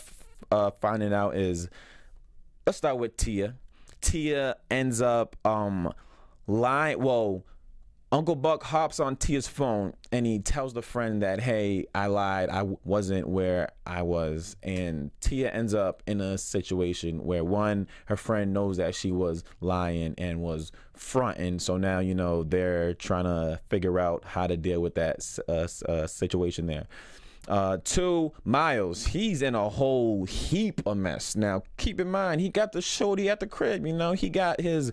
uh, 0.51 0.71
finding 0.71 1.13
out 1.13 1.35
is 1.35 1.69
let's 2.65 2.77
start 2.77 2.97
with 2.97 3.15
Tia. 3.17 3.55
Tia 4.01 4.55
ends 4.71 5.01
up 5.01 5.35
um 5.45 5.93
lying. 6.49 6.99
Well, 6.99 7.45
Uncle 8.11 8.35
Buck 8.35 8.63
hops 8.63 8.99
on 8.99 9.15
Tia's 9.15 9.47
phone 9.47 9.93
and 10.11 10.25
he 10.25 10.39
tells 10.39 10.73
the 10.73 10.81
friend 10.81 11.21
that, 11.21 11.39
hey, 11.39 11.85
I 11.93 12.07
lied. 12.07 12.49
I 12.49 12.59
w- 12.59 12.79
wasn't 12.83 13.27
where 13.27 13.69
I 13.85 14.01
was. 14.01 14.55
And 14.63 15.11
Tia 15.21 15.51
ends 15.51 15.75
up 15.75 16.01
in 16.07 16.19
a 16.19 16.39
situation 16.39 17.23
where 17.23 17.43
one, 17.43 17.87
her 18.07 18.17
friend 18.17 18.51
knows 18.51 18.77
that 18.77 18.95
she 18.95 19.11
was 19.11 19.43
lying 19.61 20.15
and 20.17 20.41
was 20.41 20.71
fronting. 20.95 21.59
So 21.59 21.77
now, 21.77 21.99
you 21.99 22.15
know, 22.15 22.41
they're 22.41 22.95
trying 22.95 23.25
to 23.25 23.59
figure 23.69 23.99
out 23.99 24.23
how 24.25 24.47
to 24.47 24.57
deal 24.57 24.81
with 24.81 24.95
that 24.95 25.23
uh, 25.47 25.67
uh, 25.91 26.07
situation 26.07 26.65
there. 26.65 26.87
Uh, 27.47 27.77
two, 27.83 28.31
Miles, 28.43 29.05
he's 29.07 29.41
in 29.41 29.55
a 29.55 29.69
whole 29.69 30.25
heap 30.25 30.81
of 30.85 30.97
mess. 30.97 31.35
Now, 31.35 31.63
keep 31.77 31.99
in 31.99 32.09
mind, 32.09 32.41
he 32.41 32.49
got 32.49 32.73
the 32.73 32.81
shorty 32.81 33.29
at 33.29 33.39
the 33.39 33.47
crib, 33.47 33.85
you 33.85 33.93
know, 33.93 34.13
he 34.13 34.29
got 34.29 34.59
his 34.61 34.91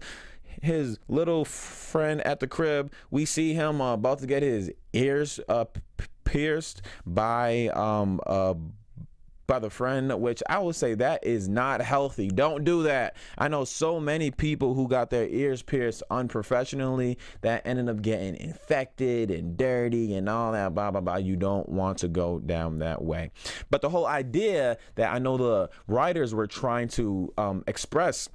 his 0.62 0.98
little 1.08 1.44
friend 1.44 2.20
at 2.26 2.40
the 2.40 2.46
crib. 2.46 2.92
We 3.10 3.24
see 3.24 3.54
him 3.54 3.80
uh, 3.80 3.94
about 3.94 4.18
to 4.20 4.26
get 4.26 4.42
his 4.42 4.70
ears 4.92 5.40
uh, 5.48 5.66
pierced 6.24 6.82
by 7.06 7.68
um 7.68 8.20
uh 8.26 8.54
by 9.46 9.58
the 9.58 9.70
friend, 9.70 10.12
which 10.20 10.42
I 10.48 10.58
would 10.58 10.76
say 10.76 10.94
that 10.94 11.24
is 11.24 11.48
not 11.48 11.80
healthy. 11.80 12.28
Don't 12.28 12.64
do 12.64 12.82
that. 12.84 13.16
I 13.38 13.48
know 13.48 13.64
so 13.64 14.00
many 14.00 14.30
people 14.30 14.74
who 14.74 14.88
got 14.88 15.10
their 15.10 15.28
ears 15.28 15.62
pierced 15.62 16.02
unprofessionally 16.10 17.18
that 17.42 17.62
ended 17.64 17.88
up 17.88 18.02
getting 18.02 18.36
infected 18.36 19.30
and 19.30 19.56
dirty 19.56 20.14
and 20.14 20.28
all 20.28 20.52
that, 20.52 20.74
blah, 20.74 20.90
blah, 20.90 21.00
blah. 21.00 21.16
You 21.16 21.36
don't 21.36 21.68
want 21.68 21.98
to 21.98 22.08
go 22.08 22.40
down 22.40 22.78
that 22.80 23.02
way. 23.02 23.30
But 23.70 23.82
the 23.82 23.88
whole 23.88 24.06
idea 24.06 24.78
that 24.96 25.12
I 25.12 25.18
know 25.18 25.36
the 25.36 25.70
writers 25.86 26.34
were 26.34 26.46
trying 26.46 26.88
to 26.88 27.32
um, 27.38 27.64
express 27.66 28.28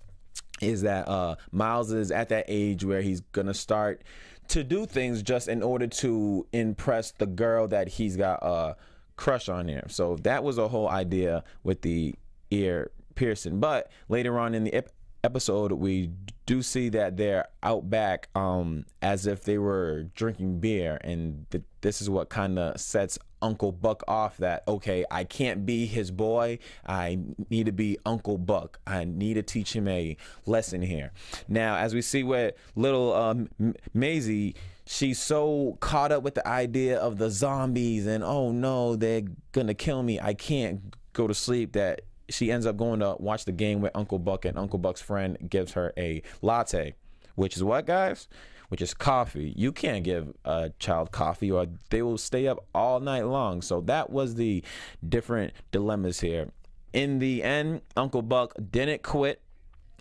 is 0.62 0.84
that 0.84 1.08
uh, 1.08 1.36
Miles 1.52 1.92
is 1.92 2.12
at 2.12 2.30
that 2.30 2.46
age 2.48 2.86
where 2.86 3.02
he's 3.02 3.22
gonna 3.32 3.54
start 3.54 4.04
to 4.50 4.64
do 4.64 4.86
things 4.86 5.22
just 5.24 5.48
in 5.48 5.64
order 5.64 5.88
to 5.88 6.46
impress 6.52 7.12
the 7.12 7.26
girl 7.26 7.68
that 7.70 7.88
he's 7.88 8.18
got 8.18 8.40
a 8.42 8.76
crush 9.16 9.50
on 9.50 9.68
him. 9.68 9.88
So 9.88 10.18
that 10.24 10.44
was 10.44 10.58
a 10.58 10.68
whole 10.68 10.90
idea 10.90 11.44
with 11.64 11.82
the 11.82 12.16
ear 12.50 12.92
piercing. 13.16 13.60
But 13.60 13.92
later 14.10 14.38
on 14.38 14.54
in 14.54 14.64
the 14.64 14.74
ep- 14.74 14.92
episode, 15.24 15.72
we 15.74 16.12
do 16.46 16.62
see 16.62 16.90
that 16.90 17.18
they're 17.18 17.48
out 17.64 17.90
back 17.90 18.30
um, 18.36 18.86
as 19.02 19.26
if 19.26 19.44
they 19.44 19.58
were 19.58 20.04
drinking 20.16 20.60
beer, 20.60 21.00
and 21.02 21.46
th- 21.52 21.64
this 21.82 22.02
is 22.02 22.10
what 22.10 22.30
kind 22.30 22.60
of 22.60 22.80
sets 22.80 23.18
Uncle 23.42 23.72
Buck 23.72 24.04
off 24.08 24.38
that 24.38 24.64
okay, 24.68 25.06
I 25.10 25.24
can't 25.24 25.66
be 25.66 25.86
his 25.86 26.12
boy. 26.12 26.60
I 26.86 27.20
need 27.50 27.66
to 27.66 27.72
be 27.72 27.98
Uncle 28.06 28.38
Buck. 28.38 28.80
I 28.86 29.06
need 29.06 29.36
to 29.36 29.44
teach 29.44 29.76
him 29.76 29.88
a 29.88 30.18
lesson 30.46 30.82
here. 30.82 31.12
Now, 31.48 31.76
as 31.76 31.94
we 31.94 32.02
see 32.02 32.24
with 32.24 32.56
little 32.76 33.14
um, 33.14 33.50
Maisie, 33.94 34.56
she's 34.86 35.20
so 35.20 35.78
caught 35.80 36.12
up 36.12 36.24
with 36.24 36.36
the 36.36 36.48
idea 36.48 36.98
of 36.98 37.18
the 37.18 37.30
zombies 37.30 38.08
and 38.08 38.24
oh 38.24 38.52
no, 38.52 38.96
they're 38.96 39.24
gonna 39.52 39.74
kill 39.74 40.04
me. 40.04 40.20
I 40.20 40.34
can't 40.34 40.96
go 41.14 41.28
to 41.28 41.34
sleep 41.34 41.74
that 41.74 42.02
she 42.32 42.52
ends 42.52 42.66
up 42.66 42.78
going 42.78 43.00
to 43.02 43.16
watch 43.20 43.46
the 43.46 43.52
game 43.52 43.82
with 43.82 43.92
Uncle 43.96 44.20
Buck, 44.20 44.46
and 44.46 44.58
Uncle 44.58 44.80
Buck's 44.80 45.02
friend 45.02 45.38
gives 45.50 45.74
her 45.74 45.94
a 45.98 46.22
latte, 46.42 46.96
which 47.36 47.56
is 47.56 47.64
what, 47.64 47.86
guys? 47.86 48.28
Which 48.72 48.82
is 48.82 48.94
coffee. 48.94 49.54
You 49.58 49.74
can't 49.74 50.02
give 50.02 50.34
a 50.46 50.72
child 50.80 51.12
coffee, 51.12 51.52
or 51.52 51.68
they 51.90 52.02
will 52.02 52.18
stay 52.18 52.48
up 52.48 52.66
all 52.74 53.02
night 53.02 53.26
long. 53.26 53.62
So 53.62 53.82
that 53.82 54.10
was 54.10 54.36
the 54.36 54.64
different 55.08 55.52
dilemmas 55.74 56.22
here. 56.22 56.52
In 56.94 57.20
the 57.20 57.44
end, 57.44 57.82
Uncle 57.98 58.22
Buck 58.22 58.54
didn't 58.72 59.04
quit. 59.04 59.42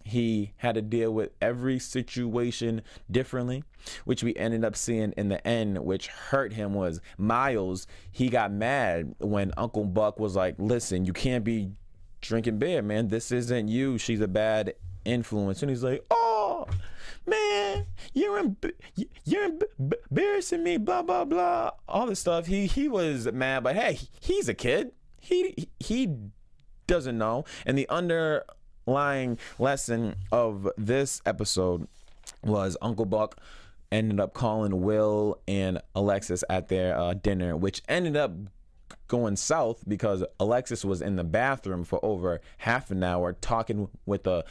He 0.04 0.52
had 0.58 0.76
to 0.76 0.82
deal 0.82 1.12
with 1.12 1.30
every 1.42 1.80
situation 1.80 2.82
differently, 3.10 3.64
which 4.04 4.22
we 4.22 4.36
ended 4.36 4.64
up 4.64 4.76
seeing 4.76 5.12
in 5.16 5.28
the 5.28 5.44
end, 5.44 5.78
which 5.84 6.06
hurt 6.06 6.52
him 6.52 6.72
was 6.72 7.00
Miles. 7.18 7.88
He 8.12 8.28
got 8.28 8.52
mad 8.52 9.16
when 9.18 9.52
Uncle 9.56 9.84
Buck 9.84 10.20
was 10.20 10.36
like, 10.36 10.54
Listen, 10.58 11.04
you 11.04 11.12
can't 11.12 11.42
be 11.42 11.72
drinking 12.20 12.58
beer, 12.58 12.82
man. 12.82 13.08
This 13.08 13.32
isn't 13.32 13.68
you. 13.68 13.98
She's 13.98 14.20
a 14.20 14.28
bad 14.28 14.74
influence. 15.04 15.62
And 15.62 15.70
he's 15.70 15.82
like, 15.82 16.04
oh, 16.10 16.29
man, 17.26 17.86
you're 18.12 18.54
you're 19.24 19.50
embarrassing 19.78 20.62
me. 20.62 20.76
Blah 20.76 21.02
blah 21.02 21.24
blah. 21.24 21.70
All 21.88 22.06
this 22.06 22.20
stuff. 22.20 22.46
He 22.46 22.66
he 22.66 22.88
was 22.88 23.30
mad, 23.32 23.64
but 23.64 23.76
hey, 23.76 23.98
he's 24.20 24.48
a 24.48 24.54
kid. 24.54 24.92
He 25.20 25.68
he 25.78 26.16
doesn't 26.86 27.18
know. 27.18 27.44
And 27.66 27.78
the 27.78 27.88
underlying 27.88 29.38
lesson 29.58 30.16
of 30.32 30.68
this 30.76 31.22
episode 31.26 31.86
was 32.42 32.76
Uncle 32.80 33.04
Buck 33.04 33.36
ended 33.92 34.20
up 34.20 34.34
calling 34.34 34.82
Will 34.82 35.38
and 35.48 35.80
Alexis 35.94 36.44
at 36.48 36.68
their 36.68 36.96
uh, 36.96 37.14
dinner, 37.14 37.56
which 37.56 37.82
ended 37.88 38.16
up 38.16 38.32
going 39.10 39.34
south 39.34 39.82
because 39.88 40.24
Alexis 40.38 40.84
was 40.84 41.02
in 41.02 41.16
the 41.16 41.24
bathroom 41.24 41.82
for 41.82 42.02
over 42.02 42.40
half 42.58 42.92
an 42.92 43.02
hour 43.02 43.32
talking 43.32 43.88
with 44.06 44.24
a 44.28 44.44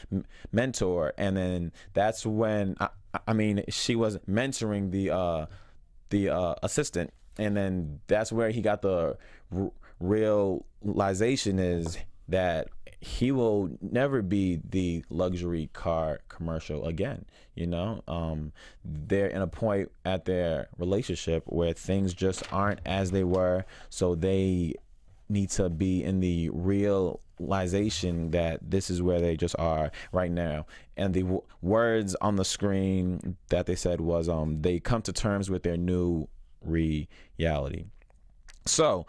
mentor, 0.52 1.14
and 1.18 1.38
then 1.38 1.72
that's 1.94 2.26
when 2.26 2.76
I, 2.80 2.90
I 3.26 3.34
mean 3.34 3.64
she 3.70 3.96
was 3.96 4.18
mentoring 4.30 4.92
the 4.92 5.12
uh, 5.12 5.46
the 6.10 6.30
uh, 6.30 6.56
assistant, 6.62 7.12
and 7.38 7.56
then 7.56 8.02
that's 8.08 8.32
where 8.34 8.50
he 8.50 8.62
got 8.62 8.82
the 8.82 9.18
r- 9.56 9.72
realization 10.02 11.58
is 11.58 11.98
that 12.28 12.68
he 13.02 13.32
will 13.32 13.70
never 13.82 14.22
be 14.22 14.60
the 14.70 15.04
luxury 15.10 15.70
car 15.72 16.20
commercial 16.28 16.86
again. 16.86 17.26
You 17.56 17.68
know, 17.68 18.04
um, 18.08 18.52
they're 18.84 19.28
in 19.28 19.42
a 19.42 19.48
point 19.48 19.92
at 20.04 20.26
their 20.26 20.68
relationship 20.78 21.44
where 21.46 21.74
things 21.74 22.14
just 22.14 22.44
aren't 22.52 22.82
as 22.86 23.12
they 23.12 23.24
were, 23.24 23.66
so 23.90 24.16
they 24.16 24.76
need 25.30 25.50
to 25.52 25.70
be 25.70 26.04
in 26.04 26.20
the 26.20 26.50
realization 26.50 28.32
that 28.32 28.60
this 28.70 28.90
is 28.90 29.02
where 29.02 29.22
they 29.22 29.38
just 29.38 29.56
are 29.58 29.92
right 30.12 30.32
now. 30.32 30.66
And 30.98 31.14
the 31.14 31.42
words 31.62 32.16
on 32.16 32.36
the 32.36 32.46
screen 32.46 33.38
that 33.50 33.66
they 33.66 33.76
said 33.76 34.02
was, 34.02 34.28
um, 34.28 34.62
they 34.62 34.80
come 34.80 35.02
to 35.04 35.14
terms 35.14 35.50
with 35.50 35.64
their 35.64 35.78
new 35.78 36.28
reality. 36.62 37.86
So, 38.66 39.06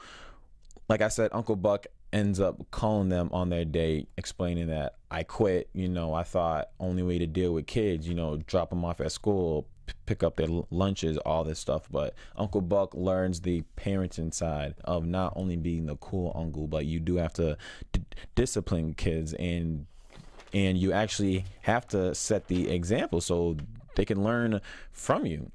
like 0.88 1.00
I 1.00 1.09
said, 1.09 1.31
Uncle 1.33 1.57
Buck 1.57 1.87
ends 2.12 2.40
up 2.40 2.70
calling 2.70 3.09
them 3.09 3.31
on 3.33 3.51
their 3.51 3.64
date, 3.64 4.09
explaining 4.16 4.68
that 4.68 4.96
I 5.11 5.23
quit. 5.23 5.68
You 5.73 5.88
know, 5.88 6.14
I 6.14 6.23
thought 6.23 6.70
only 6.79 7.03
way 7.03 7.18
to 7.18 7.27
deal 7.27 7.53
with 7.53 7.66
kids, 7.66 8.09
you 8.09 8.14
know, 8.14 8.37
drop 8.37 8.70
them 8.70 8.85
off 8.85 9.01
at 9.01 9.12
school, 9.12 9.66
p- 9.87 9.94
pick 10.07 10.23
up 10.23 10.37
their 10.37 10.49
lunches, 10.70 11.18
all 11.18 11.44
this 11.44 11.59
stuff. 11.59 11.88
But 11.90 12.14
Uncle 12.37 12.61
Buck 12.61 12.94
learns 12.94 13.40
the 13.40 13.62
parenting 13.77 14.35
side 14.35 14.75
of 14.85 15.07
not 15.07 15.33
only 15.37 15.57
being 15.57 15.87
the 15.87 15.96
cool 15.96 16.33
uncle, 16.35 16.66
but 16.66 16.87
you 16.87 17.01
do 17.01 17.16
have 17.16 17.33
to 17.35 17.57
d- 17.92 18.03
discipline 18.35 18.94
kids 18.94 19.35
and 19.35 19.87
and 20.53 20.77
you 20.77 20.92
actually 20.92 21.44
have 21.62 21.87
to 21.87 22.12
set 22.12 22.49
the 22.49 22.70
example 22.70 23.20
so 23.20 23.57
they 23.94 24.05
can 24.05 24.25
learn 24.25 24.61
from 24.90 25.25
you. 25.25 25.53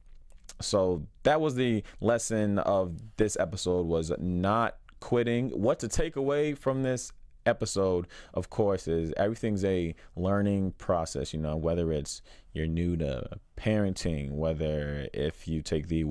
So 0.61 1.05
that 1.23 1.41
was 1.41 1.55
the 1.55 1.83
lesson 1.99 2.59
of 2.59 2.93
this 3.17 3.35
episode 3.37 3.87
was 3.87 4.13
not 4.17 4.77
quitting. 4.99 5.49
What 5.49 5.79
to 5.79 5.87
take 5.87 6.15
away 6.15 6.53
from 6.53 6.83
this 6.83 7.11
episode, 7.45 8.07
of 8.33 8.49
course, 8.49 8.87
is 8.87 9.13
everything's 9.17 9.63
a 9.63 9.95
learning 10.15 10.71
process. 10.77 11.33
You 11.33 11.39
know, 11.39 11.55
whether 11.57 11.91
it's 11.91 12.21
you're 12.53 12.67
new 12.67 12.97
to 12.97 13.29
parenting, 13.57 14.31
whether 14.31 15.07
if 15.13 15.47
you 15.47 15.61
take 15.61 15.87
the 15.87 16.05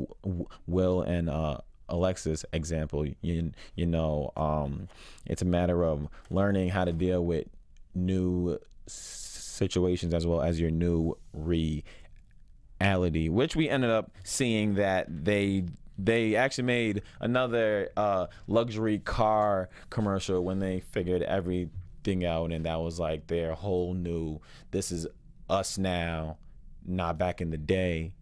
Will 0.67 1.03
and 1.03 1.29
uh, 1.29 1.59
Alexis 1.89 2.45
example, 2.53 3.07
you 3.21 3.53
you 3.75 3.87
know, 3.87 4.33
um, 4.37 4.89
it's 5.27 5.43
a 5.43 5.47
matter 5.47 5.85
of 5.85 6.09
learning 6.31 6.71
how 6.71 6.85
to 6.85 6.93
deal 6.93 7.25
with 7.25 7.47
new 7.95 8.59
situations 8.87 10.13
as 10.13 10.27
well 10.27 10.43
as 10.43 10.61
your 10.61 10.71
new 10.71 11.17
reality, 11.33 13.29
which 13.29 13.57
we 13.57 13.69
ended 13.69 13.91
up 13.91 14.11
seeing 14.25 14.75
that 14.75 15.07
they 15.25 15.65
they 15.99 16.37
actually 16.37 16.65
made 16.65 17.03
another 17.21 17.91
uh, 17.97 18.27
luxury 18.47 18.99
car 18.99 19.69
commercial 19.91 20.45
when 20.45 20.59
they 20.59 20.81
figured 20.81 21.23
everything 21.23 22.25
out, 22.25 22.53
and 22.53 22.67
that 22.67 22.81
was 22.81 22.99
like 22.99 23.27
their 23.27 23.55
whole 23.55 23.95
new. 23.95 24.41
This 24.71 24.91
is 24.91 25.07
us 25.49 25.79
now, 25.79 26.39
not 26.85 27.19
back 27.19 27.41
in 27.41 27.51
the 27.51 27.59
day. 27.59 28.15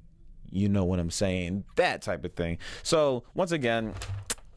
You 0.50 0.68
know 0.68 0.84
what 0.84 0.98
I'm 0.98 1.10
saying? 1.10 1.64
That 1.76 2.02
type 2.02 2.24
of 2.24 2.34
thing. 2.34 2.58
So 2.82 3.24
once 3.34 3.52
again, 3.52 3.94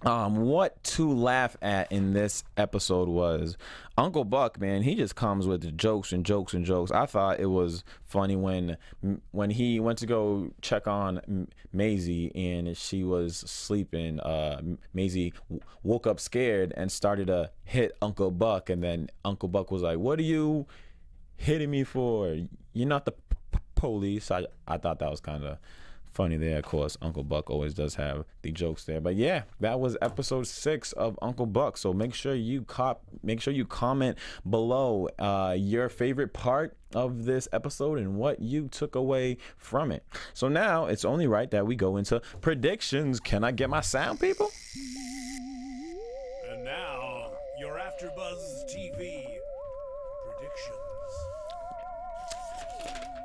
um, 0.04 0.36
what 0.38 0.84
to 0.84 1.12
laugh 1.12 1.58
at 1.62 1.92
in 1.92 2.14
this 2.14 2.44
episode 2.58 3.08
was 3.08 3.58
Uncle 3.98 4.24
Buck, 4.24 4.60
man. 4.60 4.84
He 4.84 4.94
just 4.96 5.16
comes 5.16 5.48
with 5.48 5.78
jokes 5.78 6.12
and 6.12 6.26
jokes 6.26 6.54
and 6.54 6.66
jokes. 6.66 6.92
I 6.92 7.06
thought 7.06 7.40
it 7.40 7.48
was 7.48 7.84
funny 8.04 8.36
when 8.36 8.78
when 9.32 9.50
he 9.50 9.80
went 9.80 9.98
to 10.00 10.06
go 10.06 10.52
check 10.62 10.88
on 10.88 11.48
Maisie 11.74 12.32
and 12.36 12.76
she 12.78 13.04
was 13.04 13.38
sleeping. 13.38 14.20
Uh, 14.20 14.62
Maisie 14.94 15.34
woke 15.84 16.06
up 16.06 16.20
scared 16.20 16.74
and 16.78 16.92
started 16.92 17.28
to 17.28 17.52
hit 17.64 17.96
Uncle 18.02 18.32
Buck, 18.32 18.70
and 18.70 18.84
then 18.84 19.10
Uncle 19.24 19.50
Buck 19.50 19.72
was 19.72 19.82
like, 19.82 19.98
"What 19.98 20.20
are 20.20 20.24
you 20.24 20.68
hitting 21.38 21.72
me 21.72 21.84
for? 21.84 22.38
You're 22.74 22.88
not 22.88 23.06
the 23.06 23.14
p- 23.14 23.60
police." 23.76 24.30
I 24.30 24.46
I 24.68 24.78
thought 24.78 25.00
that 25.00 25.10
was 25.10 25.22
kind 25.22 25.44
of 25.46 25.58
funny 26.16 26.38
there. 26.38 26.58
Of 26.58 26.66
course, 26.66 26.98
Uncle 27.02 27.24
Buck 27.24 27.50
always 27.50 27.74
does 27.74 27.96
have 27.96 28.26
the 28.42 28.52
jokes 28.52 28.86
there. 28.86 29.02
But 29.02 29.16
yeah, 29.16 29.44
that 29.60 29.80
was 29.80 29.98
episode 30.02 30.48
six 30.48 30.94
of 30.94 31.20
Uncle 31.22 31.46
Buck. 31.46 31.78
So 31.78 31.94
make 31.94 32.14
sure 32.14 32.34
you 32.34 32.64
cop, 32.64 33.04
make 33.22 33.42
sure 33.42 33.54
you 33.54 33.66
comment 33.66 34.18
below 34.50 35.10
uh, 35.20 35.56
your 35.58 35.90
favorite 35.90 36.34
part 36.34 36.78
of 36.96 37.26
this 37.26 37.48
episode 37.52 38.00
and 38.00 38.16
what 38.16 38.40
you 38.40 38.70
took 38.70 38.96
away 38.96 39.38
from 39.58 39.92
it. 39.92 40.04
So 40.34 40.48
now 40.48 40.86
it's 40.86 41.04
only 41.04 41.28
right 41.28 41.52
that 41.52 41.68
we 41.68 41.76
go 41.76 41.98
into 41.98 42.22
predictions. 42.40 43.20
Can 43.20 43.44
I 43.44 43.52
get 43.52 43.70
my 43.70 43.82
sound, 43.82 44.20
people? 44.22 44.50
And 46.50 46.64
now 46.64 47.32
your 47.60 47.78
AfterBuzz 47.78 48.74
TV 48.74 49.15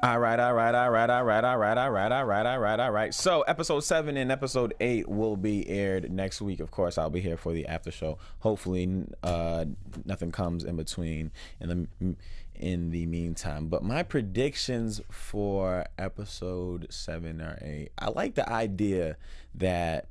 All 0.02 0.18
right, 0.18 0.40
all 0.40 0.54
right, 0.54 0.74
all 0.74 0.90
right, 0.90 1.10
all 1.10 1.24
right, 1.24 1.44
all 1.44 1.58
right, 1.58 1.76
all 1.76 1.90
right, 1.90 2.10
all 2.10 2.24
right, 2.24 2.46
all 2.46 2.58
right, 2.58 2.80
all 2.80 2.90
right. 2.90 3.12
So, 3.12 3.42
episode 3.42 3.80
seven 3.80 4.16
and 4.16 4.32
episode 4.32 4.72
eight 4.80 5.06
will 5.06 5.36
be 5.36 5.68
aired 5.68 6.10
next 6.10 6.40
week. 6.40 6.60
Of 6.60 6.70
course, 6.70 6.96
I'll 6.96 7.10
be 7.10 7.20
here 7.20 7.36
for 7.36 7.52
the 7.52 7.66
after 7.66 7.90
show. 7.90 8.16
Hopefully, 8.38 9.04
uh, 9.22 9.66
nothing 10.06 10.32
comes 10.32 10.64
in 10.64 10.76
between 10.76 11.32
in 11.60 11.68
the 12.00 12.16
in 12.54 12.90
the 12.90 13.04
meantime. 13.04 13.68
But 13.68 13.82
my 13.82 14.02
predictions 14.02 15.02
for 15.10 15.84
episode 15.98 16.86
seven 16.88 17.42
or 17.42 17.58
eight, 17.60 17.90
I 17.98 18.08
like 18.08 18.36
the 18.36 18.50
idea 18.50 19.18
that 19.56 20.06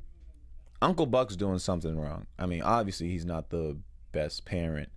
Uncle 0.84 1.08
Buck's 1.08 1.36
doing 1.36 1.58
something 1.58 1.99
wrong. 1.99 2.28
I 2.38 2.45
mean, 2.45 2.62
obviously, 2.62 3.10
he's 3.10 3.25
not 3.25 3.49
the 3.49 3.75
best 4.12 4.45
parent. 4.45 4.89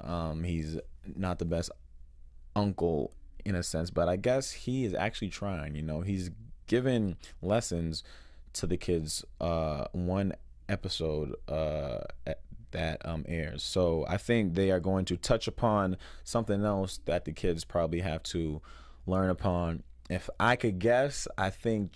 Um, 0.00 0.44
he's 0.44 0.78
not 1.16 1.40
the 1.40 1.44
best 1.44 1.72
uncle 2.54 3.12
in 3.48 3.54
a 3.54 3.62
sense, 3.62 3.90
but 3.90 4.08
I 4.08 4.16
guess 4.16 4.50
he 4.50 4.84
is 4.84 4.94
actually 4.94 5.30
trying. 5.30 5.74
You 5.74 5.82
know, 5.82 6.00
he's 6.02 6.30
given 6.66 7.16
lessons 7.42 8.04
to 8.54 8.66
the 8.66 8.76
kids. 8.76 9.24
Uh, 9.40 9.86
one 9.92 10.34
episode 10.68 11.34
uh, 11.48 12.00
that 12.72 13.04
um, 13.04 13.24
airs. 13.28 13.62
So 13.62 14.04
I 14.08 14.16
think 14.16 14.54
they 14.54 14.70
are 14.70 14.80
going 14.80 15.04
to 15.06 15.16
touch 15.16 15.48
upon 15.48 15.96
something 16.24 16.64
else 16.64 17.00
that 17.06 17.24
the 17.24 17.32
kids 17.32 17.64
probably 17.64 18.00
have 18.00 18.22
to 18.24 18.60
learn 19.06 19.30
upon. 19.30 19.82
If 20.10 20.30
I 20.40 20.56
could 20.56 20.78
guess, 20.78 21.28
I 21.36 21.50
think 21.50 21.92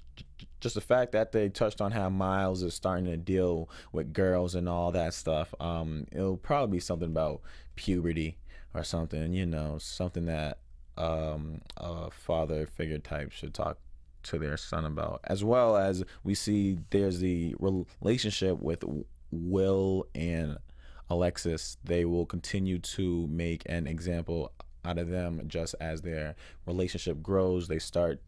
just 0.60 0.74
the 0.74 0.80
fact 0.80 1.12
that 1.12 1.32
they 1.32 1.48
touched 1.48 1.80
on 1.80 1.92
how 1.92 2.08
Miles 2.10 2.62
is 2.62 2.74
starting 2.74 3.06
to 3.06 3.16
deal 3.16 3.70
with 3.92 4.12
girls 4.12 4.54
and 4.54 4.68
all 4.68 4.92
that 4.92 5.14
stuff, 5.14 5.54
um, 5.60 6.06
it'll 6.12 6.36
probably 6.36 6.76
be 6.76 6.80
something 6.80 7.08
about 7.08 7.40
puberty 7.74 8.36
or 8.74 8.84
something, 8.84 9.32
you 9.32 9.46
know, 9.46 9.78
something 9.78 10.26
that 10.26 10.58
um, 10.96 11.60
a 11.76 12.10
father 12.10 12.66
figure 12.66 12.98
type 12.98 13.32
should 13.32 13.54
talk 13.54 13.78
to 14.24 14.38
their 14.38 14.56
son 14.56 14.84
about, 14.84 15.20
as 15.24 15.42
well 15.42 15.76
as 15.76 16.04
we 16.22 16.34
see 16.34 16.78
there's 16.90 17.18
the 17.18 17.54
relationship 18.00 18.60
with 18.60 18.84
Will 19.30 20.06
and 20.14 20.58
Alexis. 21.10 21.76
They 21.84 22.04
will 22.04 22.26
continue 22.26 22.78
to 22.78 23.26
make 23.28 23.62
an 23.66 23.86
example 23.86 24.52
out 24.84 24.98
of 24.98 25.08
them 25.08 25.42
just 25.46 25.74
as 25.80 26.02
their 26.02 26.34
relationship 26.66 27.22
grows. 27.22 27.68
They 27.68 27.78
start 27.78 28.20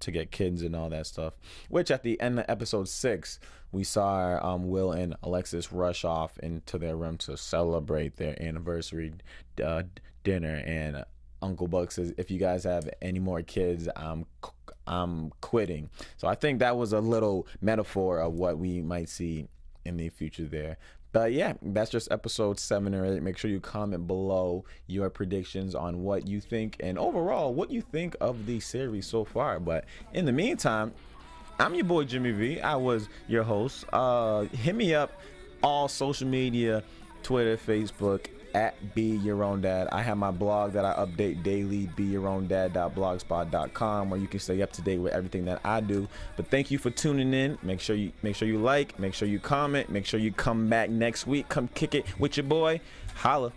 to 0.00 0.10
get 0.10 0.32
kids 0.32 0.62
and 0.62 0.74
all 0.74 0.90
that 0.90 1.06
stuff. 1.06 1.34
Which 1.68 1.90
at 1.90 2.02
the 2.02 2.20
end 2.20 2.40
of 2.40 2.44
episode 2.48 2.88
six, 2.88 3.38
we 3.70 3.84
saw 3.84 4.38
um, 4.42 4.68
Will 4.68 4.92
and 4.92 5.16
Alexis 5.22 5.72
rush 5.72 6.04
off 6.04 6.38
into 6.38 6.76
their 6.76 6.96
room 6.96 7.16
to 7.18 7.36
celebrate 7.36 8.16
their 8.16 8.40
anniversary 8.42 9.14
uh, 9.64 9.84
dinner, 10.24 10.62
and 10.66 11.04
Uncle 11.42 11.68
Buck 11.68 11.90
says, 11.90 12.14
"If 12.16 12.30
you 12.30 12.38
guys 12.38 12.64
have 12.64 12.88
any 13.00 13.18
more 13.18 13.42
kids, 13.42 13.88
I'm 13.96 14.26
I'm 14.86 15.30
quitting." 15.40 15.90
So 16.16 16.28
I 16.28 16.34
think 16.34 16.60
that 16.60 16.76
was 16.76 16.92
a 16.92 17.00
little 17.00 17.46
metaphor 17.60 18.18
of 18.20 18.34
what 18.34 18.58
we 18.58 18.80
might 18.80 19.08
see 19.08 19.48
in 19.84 19.96
the 19.96 20.08
future 20.08 20.46
there. 20.46 20.78
But 21.12 21.32
yeah, 21.32 21.54
that's 21.60 21.90
just 21.90 22.10
episode 22.10 22.58
seven 22.58 22.94
or 22.94 23.04
eight. 23.04 23.22
Make 23.22 23.36
sure 23.36 23.50
you 23.50 23.60
comment 23.60 24.06
below 24.06 24.64
your 24.86 25.10
predictions 25.10 25.74
on 25.74 26.02
what 26.02 26.26
you 26.26 26.40
think 26.40 26.76
and 26.80 26.98
overall 26.98 27.52
what 27.52 27.70
you 27.70 27.82
think 27.82 28.16
of 28.20 28.46
the 28.46 28.60
series 28.60 29.06
so 29.06 29.24
far. 29.24 29.60
But 29.60 29.84
in 30.14 30.24
the 30.24 30.32
meantime, 30.32 30.94
I'm 31.58 31.74
your 31.74 31.84
boy 31.84 32.04
Jimmy 32.04 32.30
V. 32.30 32.60
I 32.60 32.76
was 32.76 33.10
your 33.28 33.42
host. 33.42 33.84
Uh, 33.92 34.44
hit 34.44 34.74
me 34.74 34.94
up 34.94 35.12
all 35.62 35.86
social 35.86 36.26
media, 36.26 36.82
Twitter, 37.22 37.58
Facebook, 37.58 38.28
at 38.54 38.94
Be 38.94 39.16
Your 39.16 39.42
Own 39.44 39.60
Dad. 39.60 39.88
I 39.92 40.00
have 40.02 40.18
my 40.18 40.30
blog 40.30 40.72
that 40.72 40.84
I 40.84 40.94
update 40.94 41.42
daily, 41.42 41.88
beyourowndad.blogspot.com, 41.96 44.10
where 44.10 44.20
you 44.20 44.26
can 44.26 44.40
stay 44.40 44.60
up 44.62 44.72
to 44.72 44.82
date 44.82 44.98
with 44.98 45.12
everything 45.12 45.44
that 45.46 45.60
I 45.64 45.80
do. 45.80 46.08
But 46.36 46.48
thank 46.48 46.70
you 46.70 46.78
for 46.78 46.90
tuning 46.90 47.34
in. 47.34 47.58
Make 47.62 47.80
sure 47.80 47.96
you 47.96 48.12
make 48.22 48.36
sure 48.36 48.48
you 48.48 48.58
like, 48.58 48.98
make 48.98 49.14
sure 49.14 49.28
you 49.28 49.38
comment, 49.38 49.90
make 49.90 50.06
sure 50.06 50.20
you 50.20 50.32
come 50.32 50.68
back 50.68 50.90
next 50.90 51.26
week. 51.26 51.48
Come 51.48 51.68
kick 51.68 51.94
it 51.94 52.04
with 52.18 52.36
your 52.36 52.44
boy. 52.44 52.80
Holla. 53.14 53.52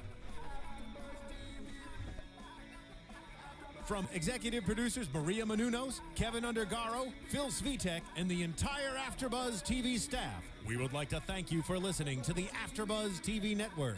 From 3.85 4.07
executive 4.15 4.65
producers 4.65 5.07
Maria 5.13 5.45
Menounos, 5.45 5.99
Kevin 6.15 6.43
Undergaro, 6.43 7.11
Phil 7.29 7.47
Svitek, 7.47 8.01
and 8.17 8.27
the 8.27 8.41
entire 8.41 8.97
AfterBuzz 8.97 9.63
TV 9.63 9.99
staff, 9.99 10.43
we 10.67 10.75
would 10.75 10.91
like 10.91 11.09
to 11.09 11.19
thank 11.27 11.51
you 11.51 11.61
for 11.61 11.77
listening 11.77 12.21
to 12.23 12.33
the 12.33 12.47
AfterBuzz 12.65 13.21
TV 13.21 13.55
network. 13.55 13.97